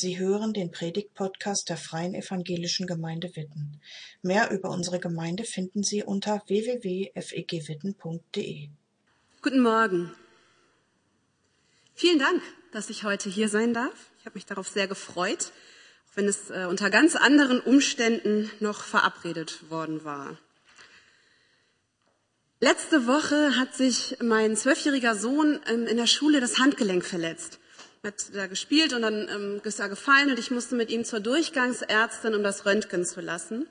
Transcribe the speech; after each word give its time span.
Sie 0.00 0.18
hören 0.18 0.52
den 0.54 0.70
Predigt-Podcast 0.70 1.68
der 1.68 1.76
Freien 1.76 2.14
Evangelischen 2.14 2.86
Gemeinde 2.86 3.36
Witten. 3.36 3.82
Mehr 4.22 4.50
über 4.50 4.70
unsere 4.70 4.98
Gemeinde 4.98 5.44
finden 5.44 5.82
Sie 5.82 6.02
unter 6.02 6.42
www.fegwitten.de. 6.46 8.70
Guten 9.42 9.60
Morgen. 9.60 10.10
Vielen 11.92 12.18
Dank, 12.18 12.40
dass 12.72 12.88
ich 12.88 13.04
heute 13.04 13.28
hier 13.28 13.50
sein 13.50 13.74
darf. 13.74 14.10
Ich 14.18 14.24
habe 14.24 14.36
mich 14.36 14.46
darauf 14.46 14.68
sehr 14.68 14.88
gefreut, 14.88 15.52
auch 16.10 16.16
wenn 16.16 16.28
es 16.28 16.48
äh, 16.48 16.64
unter 16.66 16.88
ganz 16.88 17.14
anderen 17.14 17.60
Umständen 17.60 18.50
noch 18.58 18.84
verabredet 18.84 19.68
worden 19.68 20.02
war. 20.02 20.38
Letzte 22.60 23.06
Woche 23.06 23.58
hat 23.58 23.74
sich 23.74 24.16
mein 24.22 24.56
zwölfjähriger 24.56 25.14
Sohn 25.14 25.60
ähm, 25.66 25.86
in 25.86 25.98
der 25.98 26.06
Schule 26.06 26.40
das 26.40 26.58
Handgelenk 26.58 27.04
verletzt 27.04 27.59
hat 28.04 28.34
da 28.34 28.46
gespielt 28.46 28.94
und 28.94 29.02
dann 29.02 29.28
ähm, 29.28 29.60
ist 29.62 29.78
er 29.78 29.90
gefallen 29.90 30.30
und 30.30 30.38
ich 30.38 30.50
musste 30.50 30.74
mit 30.74 30.90
ihm 30.90 31.04
zur 31.04 31.20
Durchgangsärztin, 31.20 32.34
um 32.34 32.42
das 32.42 32.64
Röntgen 32.64 33.04
zu 33.04 33.20
lassen. 33.20 33.68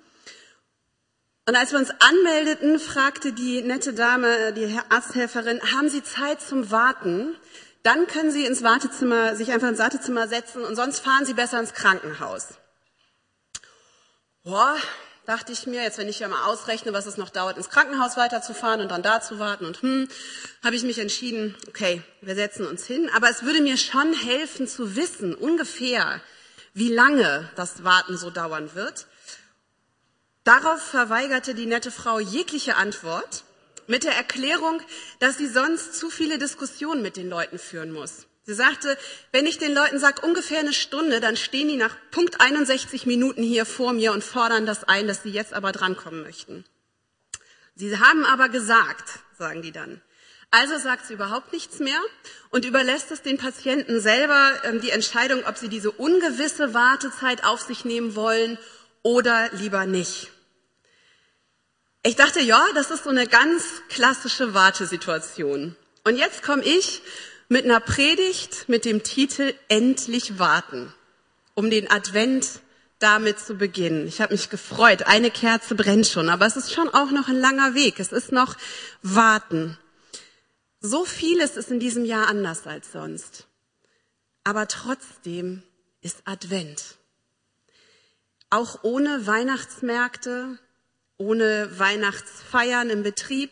Und 1.48 1.56
als 1.56 1.72
wir 1.72 1.80
uns 1.80 1.90
anmeldeten, 1.90 2.80
fragte 2.80 3.34
die 3.34 3.64
nette 3.64 3.94
Dame, 3.94 4.54
die 4.54 4.80
Arzthelferin, 4.90 5.60
haben 5.74 5.90
Sie 5.90 6.04
Zeit 6.04 6.42
zum 6.42 6.70
Warten? 6.70 7.36
Dann 7.82 8.06
können 8.06 8.30
Sie 8.30 8.46
ins 8.46 8.62
Wartezimmer, 8.62 9.36
sich 9.36 9.52
einfach 9.52 9.70
ins 9.70 9.80
Wartezimmer 9.80 10.28
setzen 10.28 10.64
und 10.64 10.76
sonst 10.76 11.00
fahren 11.00 11.26
Sie 11.26 11.34
besser 11.34 11.60
ins 11.60 11.74
Krankenhaus. 11.74 12.50
Boah, 14.44 14.78
dachte 15.30 15.52
ich 15.52 15.68
mir, 15.68 15.84
jetzt 15.84 16.00
wenn 16.00 16.10
ich 16.10 16.20
ja 16.20 16.28
mal 16.28 16.46
ausrechne, 16.46 16.92
was 16.92 17.06
es 17.06 17.18
noch 17.18 17.30
dauert, 17.30 17.56
ins 17.56 17.70
Krankenhaus 17.70 18.18
weiterzufahren 18.18 18.82
und 18.82 18.90
dann 18.90 19.04
da 19.04 19.22
zu 19.22 19.38
warten 19.38 19.64
und 19.64 19.80
hm, 19.84 20.08
habe 20.64 20.76
ich 20.76 20.82
mich 20.82 20.98
entschieden, 20.98 21.56
okay, 21.68 22.02
wir 22.22 22.34
setzen 22.34 22.66
uns 22.66 22.88
hin. 22.88 23.12
Aber 23.16 23.30
es 23.30 23.44
würde 23.44 23.62
mir 23.62 23.78
schon 23.78 24.12
helfen 24.12 24.68
zu 24.68 24.96
wissen, 24.96 25.36
ungefähr, 25.36 26.20
wie 26.74 26.92
lange 26.92 27.48
das 27.56 27.84
Warten 27.84 28.18
so 28.18 28.32
dauern 28.32 28.74
wird. 28.74 29.06
Darauf 30.46 30.82
verweigerte 30.82 31.54
die 31.54 31.68
nette 31.68 31.92
Frau 31.92 32.20
jegliche 32.20 32.76
Antwort 32.76 33.44
mit 33.86 34.06
der 34.06 34.16
Erklärung, 34.16 34.82
dass 35.20 35.38
sie 35.38 35.48
sonst 35.48 35.94
zu 35.94 36.10
viele 36.10 36.40
Diskussionen 36.40 37.04
mit 37.04 37.18
den 37.18 37.30
Leuten 37.30 37.60
führen 37.60 37.92
muss. 37.92 38.26
Sie 38.50 38.56
sagte, 38.56 38.98
wenn 39.32 39.46
ich 39.46 39.60
den 39.60 39.76
Leuten 39.76 40.00
sage, 40.00 40.26
ungefähr 40.26 40.58
eine 40.58 40.74
Stunde, 40.74 41.20
dann 41.20 41.38
stehen 41.38 41.68
die 41.68 41.78
nach 41.78 41.96
Punkt 42.10 42.42
61 42.42 43.06
Minuten 43.06 43.44
hier 43.44 43.64
vor 43.64 43.94
mir 43.94 44.12
und 44.12 44.24
fordern 44.24 44.66
das 44.66 44.86
ein, 44.86 45.06
dass 45.06 45.22
sie 45.22 45.30
jetzt 45.30 45.54
aber 45.54 45.72
drankommen 45.72 46.24
möchten. 46.24 46.66
Sie 47.76 47.96
haben 48.00 48.26
aber 48.26 48.50
gesagt, 48.50 49.20
sagen 49.38 49.62
die 49.62 49.72
dann. 49.72 50.02
Also 50.50 50.80
sagt 50.80 51.06
sie 51.06 51.14
überhaupt 51.14 51.54
nichts 51.54 51.78
mehr 51.78 52.02
und 52.50 52.66
überlässt 52.66 53.12
es 53.12 53.22
den 53.22 53.38
Patienten 53.38 54.02
selber 54.02 54.54
ähm, 54.64 54.82
die 54.82 54.90
Entscheidung, 54.90 55.46
ob 55.46 55.56
sie 55.60 55.70
diese 55.70 55.92
ungewisse 55.92 56.74
Wartezeit 56.74 57.44
auf 57.44 57.62
sich 57.62 57.86
nehmen 57.86 58.16
wollen 58.16 58.58
oder 59.04 59.52
lieber 59.52 59.86
nicht. 59.86 60.32
Ich 62.02 62.16
dachte, 62.16 62.40
ja, 62.40 62.66
das 62.74 62.90
ist 62.90 63.04
so 63.04 63.12
eine 63.12 63.28
ganz 63.28 63.84
klassische 63.90 64.56
Wartesituation. 64.56 65.76
Und 66.04 66.18
jetzt 66.18 66.42
komme 66.42 66.64
ich 66.64 67.04
mit 67.50 67.66
einer 67.66 67.80
Predigt 67.80 68.70
mit 68.70 68.86
dem 68.86 69.04
Titel 69.04 69.54
Endlich 69.68 70.38
warten, 70.38 70.94
um 71.56 71.70
den 71.70 71.90
Advent 71.92 72.62
damit 73.00 73.40
zu 73.40 73.56
beginnen. 73.56 74.08
Ich 74.08 74.22
habe 74.22 74.34
mich 74.34 74.50
gefreut. 74.50 75.08
Eine 75.08 75.32
Kerze 75.32 75.74
brennt 75.74 76.06
schon, 76.06 76.30
aber 76.30 76.46
es 76.46 76.56
ist 76.56 76.72
schon 76.72 76.90
auch 76.90 77.12
noch 77.12 77.28
ein 77.28 77.40
langer 77.40 77.74
Weg. 77.74 78.00
Es 78.00 78.12
ist 78.12 78.32
noch 78.32 78.56
Warten. 79.02 79.78
So 80.80 81.06
vieles 81.06 81.58
ist 81.58 81.72
in 81.72 81.80
diesem 81.80 82.06
Jahr 82.06 82.28
anders 82.28 82.68
als 82.68 82.92
sonst. 82.92 83.48
Aber 84.44 84.68
trotzdem 84.68 85.64
ist 86.02 86.22
Advent. 86.26 86.96
Auch 88.50 88.84
ohne 88.84 89.26
Weihnachtsmärkte, 89.26 90.60
ohne 91.18 91.80
Weihnachtsfeiern 91.80 92.90
im 92.90 93.04
Betrieb, 93.04 93.52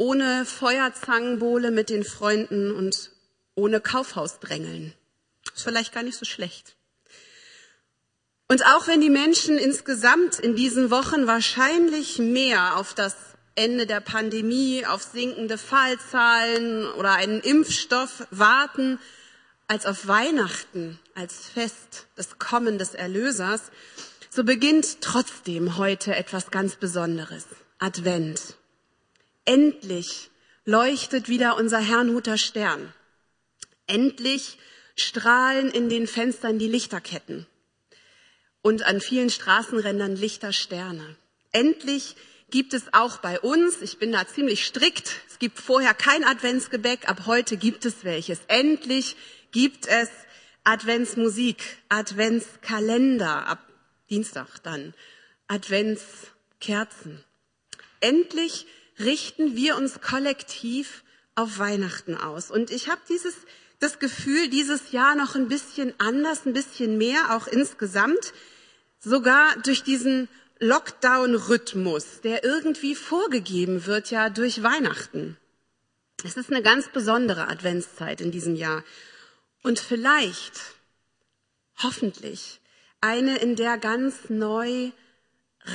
ohne 0.00 0.46
Feuerzangenbowle 0.46 1.70
mit 1.70 1.90
den 1.90 2.04
Freunden 2.04 2.74
und 2.74 3.10
ohne 3.54 3.82
Kaufhausdrängeln. 3.82 4.94
Ist 5.54 5.64
vielleicht 5.64 5.92
gar 5.92 6.02
nicht 6.02 6.16
so 6.16 6.24
schlecht. 6.24 6.74
Und 8.48 8.64
auch 8.64 8.88
wenn 8.88 9.02
die 9.02 9.10
Menschen 9.10 9.58
insgesamt 9.58 10.38
in 10.38 10.56
diesen 10.56 10.90
Wochen 10.90 11.26
wahrscheinlich 11.26 12.18
mehr 12.18 12.78
auf 12.78 12.94
das 12.94 13.14
Ende 13.56 13.86
der 13.86 14.00
Pandemie, 14.00 14.86
auf 14.86 15.02
sinkende 15.02 15.58
Fallzahlen 15.58 16.86
oder 16.92 17.12
einen 17.12 17.40
Impfstoff 17.40 18.26
warten, 18.30 18.98
als 19.68 19.84
auf 19.84 20.06
Weihnachten, 20.06 20.98
als 21.14 21.46
Fest 21.46 22.06
des 22.16 22.38
Kommen 22.38 22.78
des 22.78 22.94
Erlösers, 22.94 23.70
so 24.30 24.44
beginnt 24.44 25.02
trotzdem 25.02 25.76
heute 25.76 26.16
etwas 26.16 26.50
ganz 26.50 26.76
Besonderes. 26.76 27.44
Advent. 27.78 28.56
Endlich 29.50 30.30
leuchtet 30.64 31.28
wieder 31.28 31.56
unser 31.56 31.80
Herrnhuter 31.80 32.38
Stern. 32.38 32.94
Endlich 33.88 34.58
strahlen 34.94 35.72
in 35.72 35.88
den 35.88 36.06
Fenstern 36.06 36.60
die 36.60 36.68
Lichterketten 36.68 37.48
und 38.62 38.84
an 38.84 39.00
vielen 39.00 39.28
Straßenrändern 39.28 40.14
Lichtersterne. 40.14 41.16
Endlich 41.50 42.14
gibt 42.50 42.74
es 42.74 42.94
auch 42.94 43.16
bei 43.16 43.40
uns, 43.40 43.82
ich 43.82 43.98
bin 43.98 44.12
da 44.12 44.24
ziemlich 44.24 44.64
strikt, 44.64 45.10
es 45.28 45.40
gibt 45.40 45.58
vorher 45.58 45.94
kein 45.94 46.22
Adventsgebäck, 46.22 47.08
ab 47.08 47.22
heute 47.26 47.56
gibt 47.56 47.84
es 47.84 48.04
welches. 48.04 48.38
Endlich 48.46 49.16
gibt 49.50 49.88
es 49.88 50.10
Adventsmusik, 50.62 51.60
Adventskalender, 51.88 53.48
ab 53.48 53.68
Dienstag 54.10 54.62
dann, 54.62 54.94
Adventskerzen. 55.48 57.24
Endlich 57.98 58.68
richten 59.00 59.56
wir 59.56 59.76
uns 59.76 60.00
kollektiv 60.00 61.04
auf 61.34 61.58
Weihnachten 61.58 62.16
aus. 62.16 62.50
Und 62.50 62.70
ich 62.70 62.88
habe 62.88 63.00
dieses 63.08 63.34
das 63.80 63.98
Gefühl, 63.98 64.48
dieses 64.48 64.92
Jahr 64.92 65.16
noch 65.16 65.34
ein 65.34 65.48
bisschen 65.48 65.94
anders, 65.98 66.44
ein 66.44 66.52
bisschen 66.52 66.98
mehr, 66.98 67.34
auch 67.34 67.46
insgesamt, 67.46 68.34
sogar 68.98 69.56
durch 69.64 69.82
diesen 69.82 70.28
Lockdown-Rhythmus, 70.58 72.20
der 72.20 72.44
irgendwie 72.44 72.94
vorgegeben 72.94 73.86
wird 73.86 74.10
ja 74.10 74.28
durch 74.28 74.62
Weihnachten. 74.62 75.38
Es 76.22 76.36
ist 76.36 76.50
eine 76.50 76.62
ganz 76.62 76.90
besondere 76.90 77.48
Adventszeit 77.48 78.20
in 78.20 78.30
diesem 78.30 78.54
Jahr. 78.54 78.84
Und 79.62 79.78
vielleicht, 79.78 80.60
hoffentlich, 81.82 82.60
eine, 83.00 83.38
in 83.38 83.56
der 83.56 83.78
ganz 83.78 84.28
neu 84.28 84.90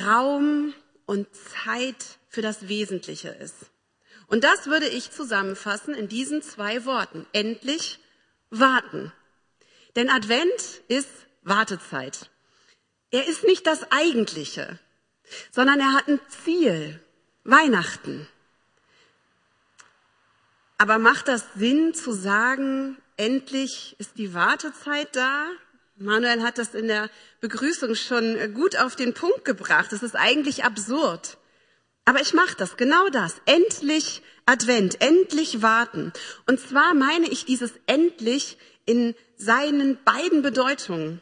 Raum 0.05 0.75
und 1.07 1.27
Zeit 1.33 2.19
für 2.35 2.41
das 2.41 2.67
Wesentliche 2.67 3.29
ist. 3.29 3.55
Und 4.27 4.43
das 4.43 4.67
würde 4.67 4.87
ich 4.87 5.09
zusammenfassen 5.09 5.93
in 5.93 6.09
diesen 6.09 6.41
zwei 6.41 6.85
Worten. 6.85 7.25
Endlich 7.31 7.99
warten. 8.49 9.13
Denn 9.95 10.09
Advent 10.09 10.81
ist 10.89 11.09
Wartezeit. 11.43 12.29
Er 13.09 13.25
ist 13.25 13.45
nicht 13.45 13.65
das 13.65 13.89
Eigentliche, 13.91 14.79
sondern 15.51 15.79
er 15.79 15.93
hat 15.93 16.07
ein 16.07 16.19
Ziel. 16.43 16.99
Weihnachten. 17.45 18.27
Aber 20.77 20.97
macht 20.97 21.27
das 21.27 21.45
Sinn 21.55 21.93
zu 21.93 22.11
sagen, 22.11 22.97
endlich 23.17 23.95
ist 23.99 24.17
die 24.17 24.33
Wartezeit 24.33 25.15
da? 25.15 25.47
Manuel 25.95 26.41
hat 26.41 26.57
das 26.57 26.73
in 26.73 26.87
der 26.87 27.09
Begrüßung 27.39 27.95
schon 27.95 28.53
gut 28.55 28.75
auf 28.77 28.95
den 28.95 29.13
Punkt 29.13 29.45
gebracht. 29.45 29.93
Es 29.93 30.03
ist 30.03 30.15
eigentlich 30.15 30.65
absurd. 30.65 31.37
Aber 32.05 32.21
ich 32.21 32.33
mache 32.33 32.55
das, 32.55 32.77
genau 32.77 33.09
das. 33.09 33.41
Endlich 33.45 34.21
Advent, 34.45 35.01
endlich 35.01 35.61
warten. 35.63 36.13
Und 36.45 36.59
zwar 36.59 36.93
meine 36.93 37.27
ich 37.27 37.45
dieses 37.45 37.71
endlich 37.87 38.57
in 38.85 39.15
seinen 39.37 39.97
beiden 40.03 40.43
Bedeutungen. 40.43 41.21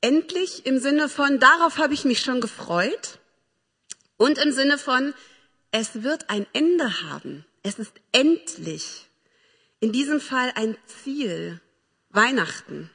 Endlich 0.00 0.66
im 0.66 0.78
Sinne 0.78 1.08
von, 1.08 1.38
darauf 1.38 1.78
habe 1.78 1.94
ich 1.94 2.04
mich 2.04 2.20
schon 2.20 2.40
gefreut. 2.40 3.18
Und 4.16 4.38
im 4.38 4.50
Sinne 4.50 4.78
von, 4.78 5.14
es 5.70 6.02
wird 6.02 6.30
ein 6.30 6.46
Ende 6.54 7.02
haben. 7.02 7.44
Es 7.62 7.78
ist 7.78 7.92
endlich. 8.12 9.06
In 9.80 9.92
diesem 9.92 10.20
Fall 10.20 10.52
ein 10.54 10.76
Ziel. 10.86 11.60
Weihnachten. 12.10 12.90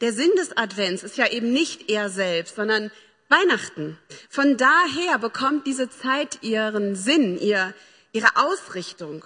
Der 0.00 0.12
Sinn 0.12 0.30
des 0.36 0.56
Advents 0.56 1.02
ist 1.02 1.18
ja 1.18 1.28
eben 1.28 1.52
nicht 1.52 1.90
er 1.90 2.08
selbst, 2.08 2.56
sondern 2.56 2.90
Weihnachten. 3.30 3.98
Von 4.28 4.56
daher 4.56 5.18
bekommt 5.18 5.66
diese 5.66 5.88
Zeit 5.88 6.42
ihren 6.42 6.96
Sinn, 6.96 7.38
ihr, 7.38 7.72
ihre 8.12 8.36
Ausrichtung. 8.36 9.24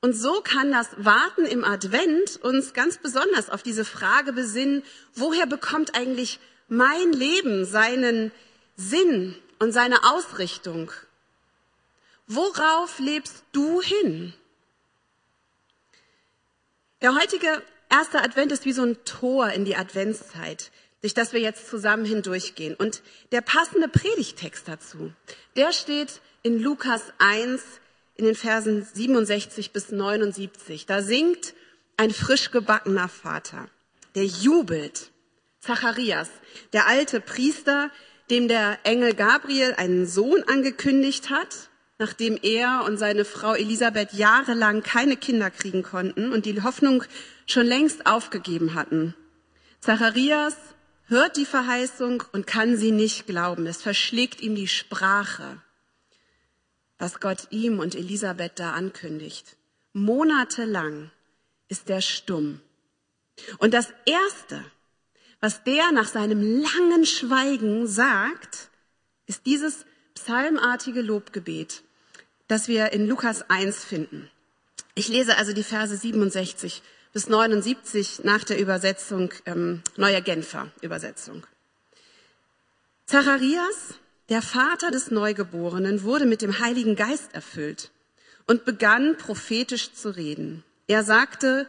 Und 0.00 0.14
so 0.14 0.40
kann 0.40 0.70
das 0.70 0.88
Warten 0.96 1.44
im 1.44 1.64
Advent 1.64 2.38
uns 2.42 2.72
ganz 2.72 2.98
besonders 2.98 3.50
auf 3.50 3.64
diese 3.64 3.84
Frage 3.84 4.32
besinnen, 4.32 4.84
woher 5.14 5.46
bekommt 5.46 5.96
eigentlich 5.96 6.38
mein 6.68 7.12
Leben 7.12 7.64
seinen 7.64 8.30
Sinn 8.76 9.34
und 9.58 9.72
seine 9.72 10.04
Ausrichtung? 10.12 10.92
Worauf 12.28 13.00
lebst 13.00 13.42
du 13.50 13.82
hin? 13.82 14.32
Der 17.02 17.14
heutige 17.16 17.62
erster 17.88 18.22
Advent 18.22 18.52
ist 18.52 18.64
wie 18.64 18.72
so 18.72 18.84
ein 18.84 19.04
Tor 19.04 19.50
in 19.50 19.64
die 19.64 19.76
Adventszeit, 19.76 20.70
durch 21.00 21.14
das 21.14 21.32
wir 21.32 21.40
jetzt 21.40 21.68
zusammen 21.68 22.04
hindurchgehen. 22.04 22.74
Und 22.74 23.02
der 23.32 23.40
passende 23.40 23.88
Predigtext 23.88 24.66
dazu, 24.66 25.12
der 25.56 25.72
steht 25.72 26.20
in 26.42 26.60
Lukas 26.60 27.02
1 27.18 27.62
in 28.16 28.24
den 28.24 28.34
Versen 28.34 28.84
67 28.84 29.72
bis 29.72 29.90
79. 29.90 30.86
Da 30.86 31.02
singt 31.02 31.54
ein 31.96 32.10
frisch 32.10 32.50
gebackener 32.50 33.08
Vater, 33.08 33.68
der 34.14 34.24
jubelt. 34.24 35.10
Zacharias, 35.60 36.28
der 36.72 36.86
alte 36.86 37.20
Priester, 37.20 37.90
dem 38.30 38.48
der 38.48 38.78
Engel 38.84 39.14
Gabriel 39.14 39.74
einen 39.76 40.06
Sohn 40.06 40.42
angekündigt 40.44 41.30
hat, 41.30 41.68
nachdem 41.98 42.38
er 42.40 42.84
und 42.86 42.96
seine 42.96 43.24
Frau 43.24 43.54
Elisabeth 43.54 44.12
jahrelang 44.12 44.82
keine 44.82 45.16
Kinder 45.16 45.50
kriegen 45.50 45.82
konnten 45.82 46.32
und 46.32 46.46
die 46.46 46.62
Hoffnung 46.62 47.02
schon 47.46 47.66
längst 47.66 48.06
aufgegeben 48.06 48.74
hatten. 48.74 49.14
Zacharias 49.80 50.56
hört 51.08 51.36
die 51.36 51.46
Verheißung 51.46 52.22
und 52.32 52.46
kann 52.46 52.76
sie 52.76 52.92
nicht 52.92 53.26
glauben. 53.26 53.66
Es 53.66 53.82
verschlägt 53.82 54.40
ihm 54.40 54.54
die 54.54 54.68
Sprache, 54.68 55.60
was 56.98 57.20
Gott 57.20 57.48
ihm 57.50 57.78
und 57.78 57.94
Elisabeth 57.94 58.58
da 58.58 58.72
ankündigt. 58.72 59.56
Monatelang 59.92 61.10
ist 61.68 61.90
er 61.90 62.00
stumm. 62.00 62.60
Und 63.58 63.74
das 63.74 63.92
Erste, 64.04 64.64
was 65.40 65.64
der 65.64 65.92
nach 65.92 66.08
seinem 66.08 66.42
langen 66.60 67.06
Schweigen 67.06 67.86
sagt, 67.86 68.70
ist 69.26 69.46
dieses 69.46 69.84
psalmartige 70.14 71.00
Lobgebet, 71.00 71.82
das 72.48 72.68
wir 72.68 72.92
in 72.92 73.06
Lukas 73.06 73.48
1 73.48 73.84
finden. 73.84 74.30
Ich 74.94 75.08
lese 75.08 75.36
also 75.36 75.52
die 75.52 75.62
Verse 75.62 75.96
67 75.96 76.82
bis 77.18 77.28
79 77.28 78.20
nach 78.22 78.44
der 78.44 78.60
Übersetzung, 78.60 79.30
ähm, 79.44 79.82
neuer 79.96 80.20
Genfer 80.20 80.70
Übersetzung. 80.82 81.44
Zacharias, 83.06 83.94
der 84.28 84.40
Vater 84.40 84.92
des 84.92 85.10
Neugeborenen, 85.10 86.04
wurde 86.04 86.26
mit 86.26 86.42
dem 86.42 86.60
Heiligen 86.60 86.94
Geist 86.94 87.34
erfüllt 87.34 87.90
und 88.46 88.64
begann 88.64 89.16
prophetisch 89.16 89.92
zu 89.94 90.14
reden. 90.14 90.62
Er 90.86 91.02
sagte, 91.02 91.66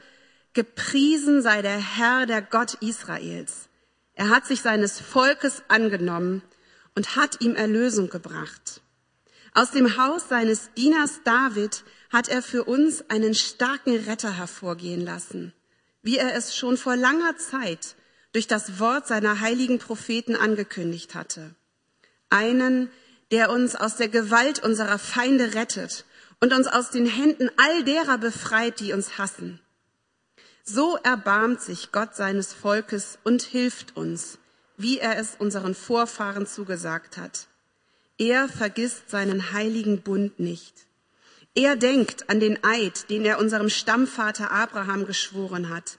Gepriesen 0.53 1.41
sei 1.41 1.63
der 1.63 1.79
Herr, 1.79 2.27
der 2.27 2.43
Gott 2.43 2.75
Israels. 2.75 3.69
Er 4.13 4.29
hat 4.29 4.45
sich 4.45 4.61
seines 4.61 5.01
Volkes 5.01 5.63
angenommen 5.67 6.43
und 6.93 7.15
hat 7.15 7.41
ihm 7.41 7.55
Erlösung 7.55 8.11
gebracht. 8.11 8.81
Aus 9.55 9.71
dem 9.71 9.97
Haus 9.97 10.29
seines 10.29 10.71
Dieners 10.75 11.21
David 11.23 11.83
hat 12.09 12.27
er 12.27 12.41
für 12.41 12.63
uns 12.63 13.09
einen 13.09 13.33
starken 13.35 13.95
Retter 13.95 14.35
hervorgehen 14.35 15.01
lassen, 15.01 15.53
wie 16.01 16.17
er 16.17 16.35
es 16.35 16.55
schon 16.55 16.77
vor 16.77 16.95
langer 16.95 17.37
Zeit 17.37 17.95
durch 18.33 18.47
das 18.47 18.79
Wort 18.79 19.07
seiner 19.07 19.39
heiligen 19.39 19.79
Propheten 19.79 20.35
angekündigt 20.35 21.15
hatte. 21.15 21.55
Einen, 22.29 22.89
der 23.31 23.49
uns 23.49 23.75
aus 23.75 23.95
der 23.95 24.07
Gewalt 24.07 24.63
unserer 24.63 24.99
Feinde 24.99 25.53
rettet 25.53 26.05
und 26.39 26.53
uns 26.53 26.67
aus 26.67 26.89
den 26.89 27.05
Händen 27.05 27.49
all 27.57 27.83
derer 27.83 28.17
befreit, 28.17 28.79
die 28.79 28.93
uns 28.93 29.17
hassen. 29.17 29.59
So 30.63 30.97
erbarmt 30.97 31.61
sich 31.61 31.91
Gott 31.91 32.15
seines 32.15 32.53
Volkes 32.53 33.17
und 33.23 33.41
hilft 33.41 33.97
uns, 33.97 34.37
wie 34.77 34.99
er 34.99 35.17
es 35.17 35.35
unseren 35.37 35.75
Vorfahren 35.75 36.45
zugesagt 36.45 37.17
hat. 37.17 37.47
Er 38.17 38.47
vergisst 38.47 39.09
seinen 39.09 39.51
heiligen 39.51 40.01
Bund 40.01 40.39
nicht. 40.39 40.85
Er 41.55 41.75
denkt 41.75 42.29
an 42.29 42.39
den 42.39 42.63
Eid, 42.63 43.09
den 43.09 43.25
er 43.25 43.39
unserem 43.39 43.69
Stammvater 43.69 44.51
Abraham 44.51 45.05
geschworen 45.05 45.69
hat, 45.69 45.97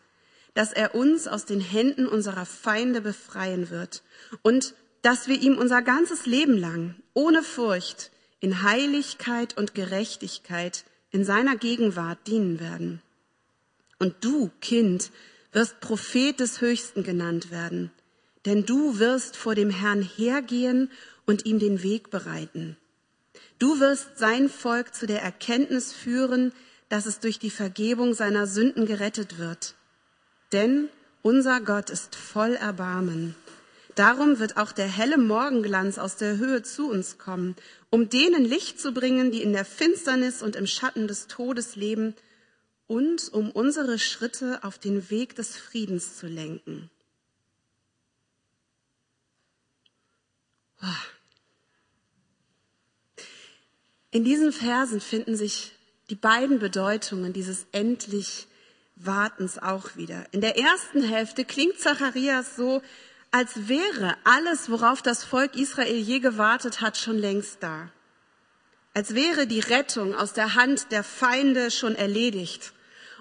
dass 0.54 0.72
er 0.72 0.94
uns 0.94 1.26
aus 1.26 1.44
den 1.44 1.60
Händen 1.60 2.06
unserer 2.06 2.46
Feinde 2.46 3.00
befreien 3.00 3.70
wird 3.70 4.02
und 4.42 4.74
dass 5.02 5.28
wir 5.28 5.40
ihm 5.40 5.58
unser 5.58 5.82
ganzes 5.82 6.26
Leben 6.26 6.56
lang 6.56 6.94
ohne 7.14 7.42
Furcht 7.42 8.10
in 8.40 8.62
Heiligkeit 8.62 9.56
und 9.56 9.74
Gerechtigkeit 9.74 10.84
in 11.10 11.24
seiner 11.24 11.56
Gegenwart 11.56 12.26
dienen 12.26 12.60
werden. 12.60 13.02
Und 13.98 14.14
du, 14.20 14.50
Kind, 14.60 15.10
wirst 15.52 15.80
Prophet 15.80 16.38
des 16.38 16.60
Höchsten 16.60 17.02
genannt 17.02 17.50
werden, 17.50 17.90
denn 18.46 18.64
du 18.64 18.98
wirst 18.98 19.36
vor 19.36 19.54
dem 19.54 19.70
Herrn 19.70 20.02
hergehen 20.02 20.90
und 21.26 21.44
ihm 21.44 21.58
den 21.58 21.82
Weg 21.82 22.10
bereiten. 22.10 22.76
Du 23.60 23.78
wirst 23.78 24.16
sein 24.18 24.48
Volk 24.48 24.94
zu 24.94 25.06
der 25.06 25.22
Erkenntnis 25.22 25.92
führen, 25.92 26.52
dass 26.88 27.04
es 27.04 27.20
durch 27.20 27.38
die 27.38 27.50
Vergebung 27.50 28.14
seiner 28.14 28.46
Sünden 28.46 28.86
gerettet 28.86 29.38
wird. 29.38 29.74
Denn 30.50 30.88
unser 31.20 31.60
Gott 31.60 31.90
ist 31.90 32.16
voll 32.16 32.54
Erbarmen. 32.54 33.36
Darum 33.96 34.38
wird 34.38 34.56
auch 34.56 34.72
der 34.72 34.88
helle 34.88 35.18
Morgenglanz 35.18 35.98
aus 35.98 36.16
der 36.16 36.38
Höhe 36.38 36.62
zu 36.62 36.88
uns 36.88 37.18
kommen, 37.18 37.54
um 37.90 38.08
denen 38.08 38.46
Licht 38.46 38.80
zu 38.80 38.92
bringen, 38.92 39.30
die 39.30 39.42
in 39.42 39.52
der 39.52 39.66
Finsternis 39.66 40.42
und 40.42 40.56
im 40.56 40.66
Schatten 40.66 41.06
des 41.06 41.26
Todes 41.26 41.76
leben 41.76 42.14
und 42.86 43.30
um 43.30 43.50
unsere 43.50 43.98
Schritte 43.98 44.64
auf 44.64 44.78
den 44.78 45.10
Weg 45.10 45.36
des 45.36 45.54
Friedens 45.54 46.16
zu 46.16 46.28
lenken. 46.28 46.90
In 54.10 54.24
diesen 54.24 54.52
Versen 54.52 55.00
finden 55.00 55.36
sich 55.36 55.72
die 56.10 56.16
beiden 56.16 56.58
Bedeutungen 56.58 57.32
dieses 57.32 57.66
endlich 57.72 58.48
Wartens 58.96 59.58
auch 59.58 59.96
wieder. 59.96 60.26
In 60.32 60.40
der 60.40 60.58
ersten 60.58 61.02
Hälfte 61.02 61.44
klingt 61.44 61.78
Zacharias 61.78 62.56
so, 62.56 62.82
als 63.30 63.68
wäre 63.68 64.16
alles, 64.24 64.70
worauf 64.70 65.02
das 65.02 65.24
Volk 65.24 65.54
Israel 65.56 65.96
je 65.96 66.18
gewartet 66.18 66.80
hat, 66.80 66.96
schon 66.96 67.16
längst 67.16 67.62
da. 67.62 67.90
Als 68.92 69.14
wäre 69.14 69.46
die 69.46 69.60
Rettung 69.60 70.14
aus 70.16 70.32
der 70.32 70.56
Hand 70.56 70.90
der 70.90 71.04
Feinde 71.04 71.70
schon 71.70 71.94
erledigt 71.94 72.72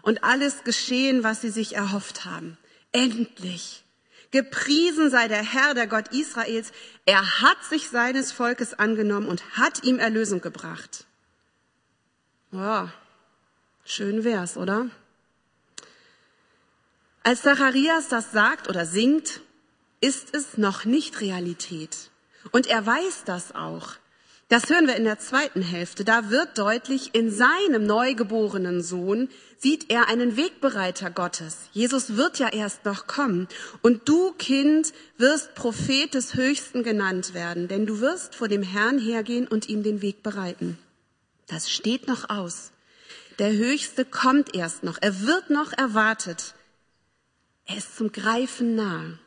und 0.02 0.24
alles 0.24 0.64
geschehen, 0.64 1.24
was 1.24 1.42
sie 1.42 1.52
sich 1.52 1.76
erhofft 1.76 2.26
haben. 2.26 2.58
Endlich. 2.92 3.84
Gepriesen 4.32 5.10
sei 5.10 5.28
der 5.28 5.44
Herr, 5.44 5.74
der 5.74 5.88
Gott 5.88 6.10
Israels. 6.10 6.72
Er 7.06 7.42
hat 7.42 7.64
sich 7.64 7.90
seines 7.90 8.32
Volkes 8.32 8.74
angenommen 8.74 9.28
und 9.28 9.58
hat 9.58 9.84
ihm 9.84 10.00
Erlösung 10.00 10.42
gebracht. 10.42 11.06
Wow, 12.52 12.90
schön 13.86 14.24
wär's, 14.24 14.58
oder? 14.58 14.90
Als 17.24 17.42
Zacharias 17.42 18.08
das 18.08 18.32
sagt 18.32 18.70
oder 18.70 18.86
singt, 18.86 19.42
ist 20.02 20.34
es 20.34 20.58
noch 20.58 20.86
nicht 20.86 21.22
Realität. 21.22 22.10
Und 22.52 22.68
er 22.68 22.86
weiß 22.86 23.24
das 23.26 23.54
auch. 23.54 23.96
Das 24.50 24.68
hören 24.72 24.88
wir 24.88 24.96
in 24.96 25.04
der 25.04 25.20
zweiten 25.20 25.62
Hälfte. 25.62 26.04
Da 26.04 26.32
wird 26.32 26.58
deutlich, 26.58 27.14
in 27.14 27.30
seinem 27.30 27.86
neugeborenen 27.86 28.82
Sohn 28.82 29.30
sieht 29.60 29.92
er 29.92 30.08
einen 30.08 30.38
Wegbereiter 30.38 31.12
Gottes. 31.12 31.70
Jesus 31.72 32.16
wird 32.16 32.40
ja 32.40 32.50
erst 32.50 32.84
noch 32.84 33.06
kommen. 33.06 33.48
Und 33.84 34.10
du, 34.10 34.32
Kind, 34.32 34.92
wirst 35.18 35.54
Prophet 35.54 36.16
des 36.16 36.34
Höchsten 36.34 36.82
genannt 36.82 37.36
werden, 37.36 37.68
denn 37.68 37.86
du 37.86 38.00
wirst 38.00 38.34
vor 38.34 38.48
dem 38.48 38.64
Herrn 38.64 38.98
hergehen 38.98 39.48
und 39.48 39.70
ihm 39.70 39.84
den 39.84 40.02
Weg 40.02 40.24
bereiten. 40.24 40.80
Das 41.46 41.70
steht 41.70 42.08
noch 42.08 42.32
aus. 42.32 42.72
Der 43.38 43.52
Höchste 43.52 44.04
kommt 44.04 44.56
erst 44.56 44.82
noch. 44.84 44.98
Er 45.00 45.22
wird 45.22 45.52
noch 45.52 45.74
erwartet. 45.74 46.56
Er 47.66 47.78
ist 47.78 47.96
zum 47.96 48.12
Greifen 48.12 48.74
nahe. 48.74 49.20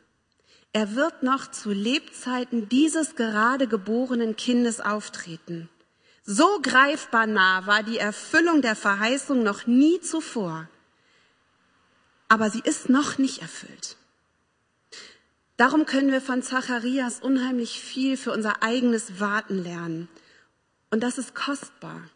Er 0.72 0.94
wird 0.94 1.22
noch 1.22 1.50
zu 1.50 1.70
Lebzeiten 1.70 2.68
dieses 2.68 3.14
gerade 3.14 3.68
geborenen 3.68 4.36
Kindes 4.36 4.80
auftreten. 4.80 5.68
So 6.24 6.60
greifbar 6.62 7.26
nah 7.26 7.66
war 7.66 7.82
die 7.82 7.98
Erfüllung 7.98 8.62
der 8.62 8.76
Verheißung 8.76 9.42
noch 9.42 9.66
nie 9.66 10.00
zuvor. 10.00 10.68
Aber 12.28 12.48
sie 12.48 12.62
ist 12.64 12.88
noch 12.88 13.18
nicht 13.18 13.42
erfüllt. 13.42 13.96
Darum 15.58 15.84
können 15.84 16.10
wir 16.10 16.22
von 16.22 16.42
Zacharias 16.42 17.20
unheimlich 17.20 17.78
viel 17.78 18.16
für 18.16 18.32
unser 18.32 18.62
eigenes 18.62 19.20
Warten 19.20 19.62
lernen. 19.62 20.08
Und 20.90 21.02
das 21.02 21.18
ist 21.18 21.34
kostbar. 21.34 22.08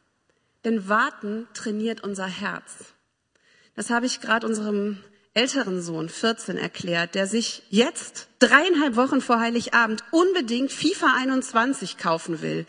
Denn 0.64 0.88
Warten 0.88 1.46
trainiert 1.52 2.02
unser 2.02 2.26
Herz. 2.26 2.94
Das 3.74 3.90
habe 3.90 4.06
ich 4.06 4.20
gerade 4.20 4.46
unserem 4.46 4.98
älteren 5.36 5.82
Sohn, 5.82 6.08
14, 6.08 6.56
erklärt, 6.56 7.14
der 7.14 7.26
sich 7.26 7.62
jetzt 7.68 8.28
dreieinhalb 8.38 8.96
Wochen 8.96 9.20
vor 9.20 9.38
Heiligabend 9.38 10.02
unbedingt 10.10 10.72
FIFA 10.72 11.14
21 11.18 11.98
kaufen 11.98 12.40
will. 12.40 12.66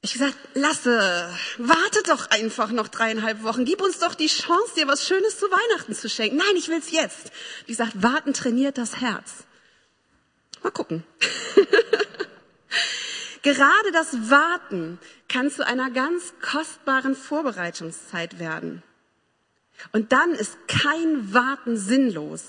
Ich 0.00 0.14
gesagt, 0.14 0.36
Lasse, 0.54 1.30
warte 1.58 2.02
doch 2.06 2.30
einfach 2.30 2.72
noch 2.72 2.88
dreieinhalb 2.88 3.44
Wochen. 3.44 3.64
Gib 3.64 3.80
uns 3.80 4.00
doch 4.00 4.16
die 4.16 4.26
Chance, 4.26 4.74
dir 4.76 4.88
was 4.88 5.06
Schönes 5.06 5.38
zu 5.38 5.46
Weihnachten 5.46 5.94
zu 5.94 6.10
schenken. 6.10 6.38
Nein, 6.38 6.56
ich 6.56 6.66
will's 6.68 6.90
jetzt. 6.90 7.30
Wie 7.66 7.72
gesagt, 7.72 8.02
warten 8.02 8.34
trainiert 8.34 8.76
das 8.76 9.00
Herz. 9.00 9.44
Mal 10.64 10.72
gucken. 10.72 11.04
Gerade 13.42 13.92
das 13.92 14.28
Warten 14.28 14.98
kann 15.28 15.52
zu 15.52 15.64
einer 15.64 15.90
ganz 15.92 16.32
kostbaren 16.42 17.14
Vorbereitungszeit 17.14 18.40
werden. 18.40 18.82
Und 19.90 20.12
dann 20.12 20.30
ist 20.30 20.56
kein 20.68 21.34
Warten 21.34 21.76
sinnlos. 21.76 22.44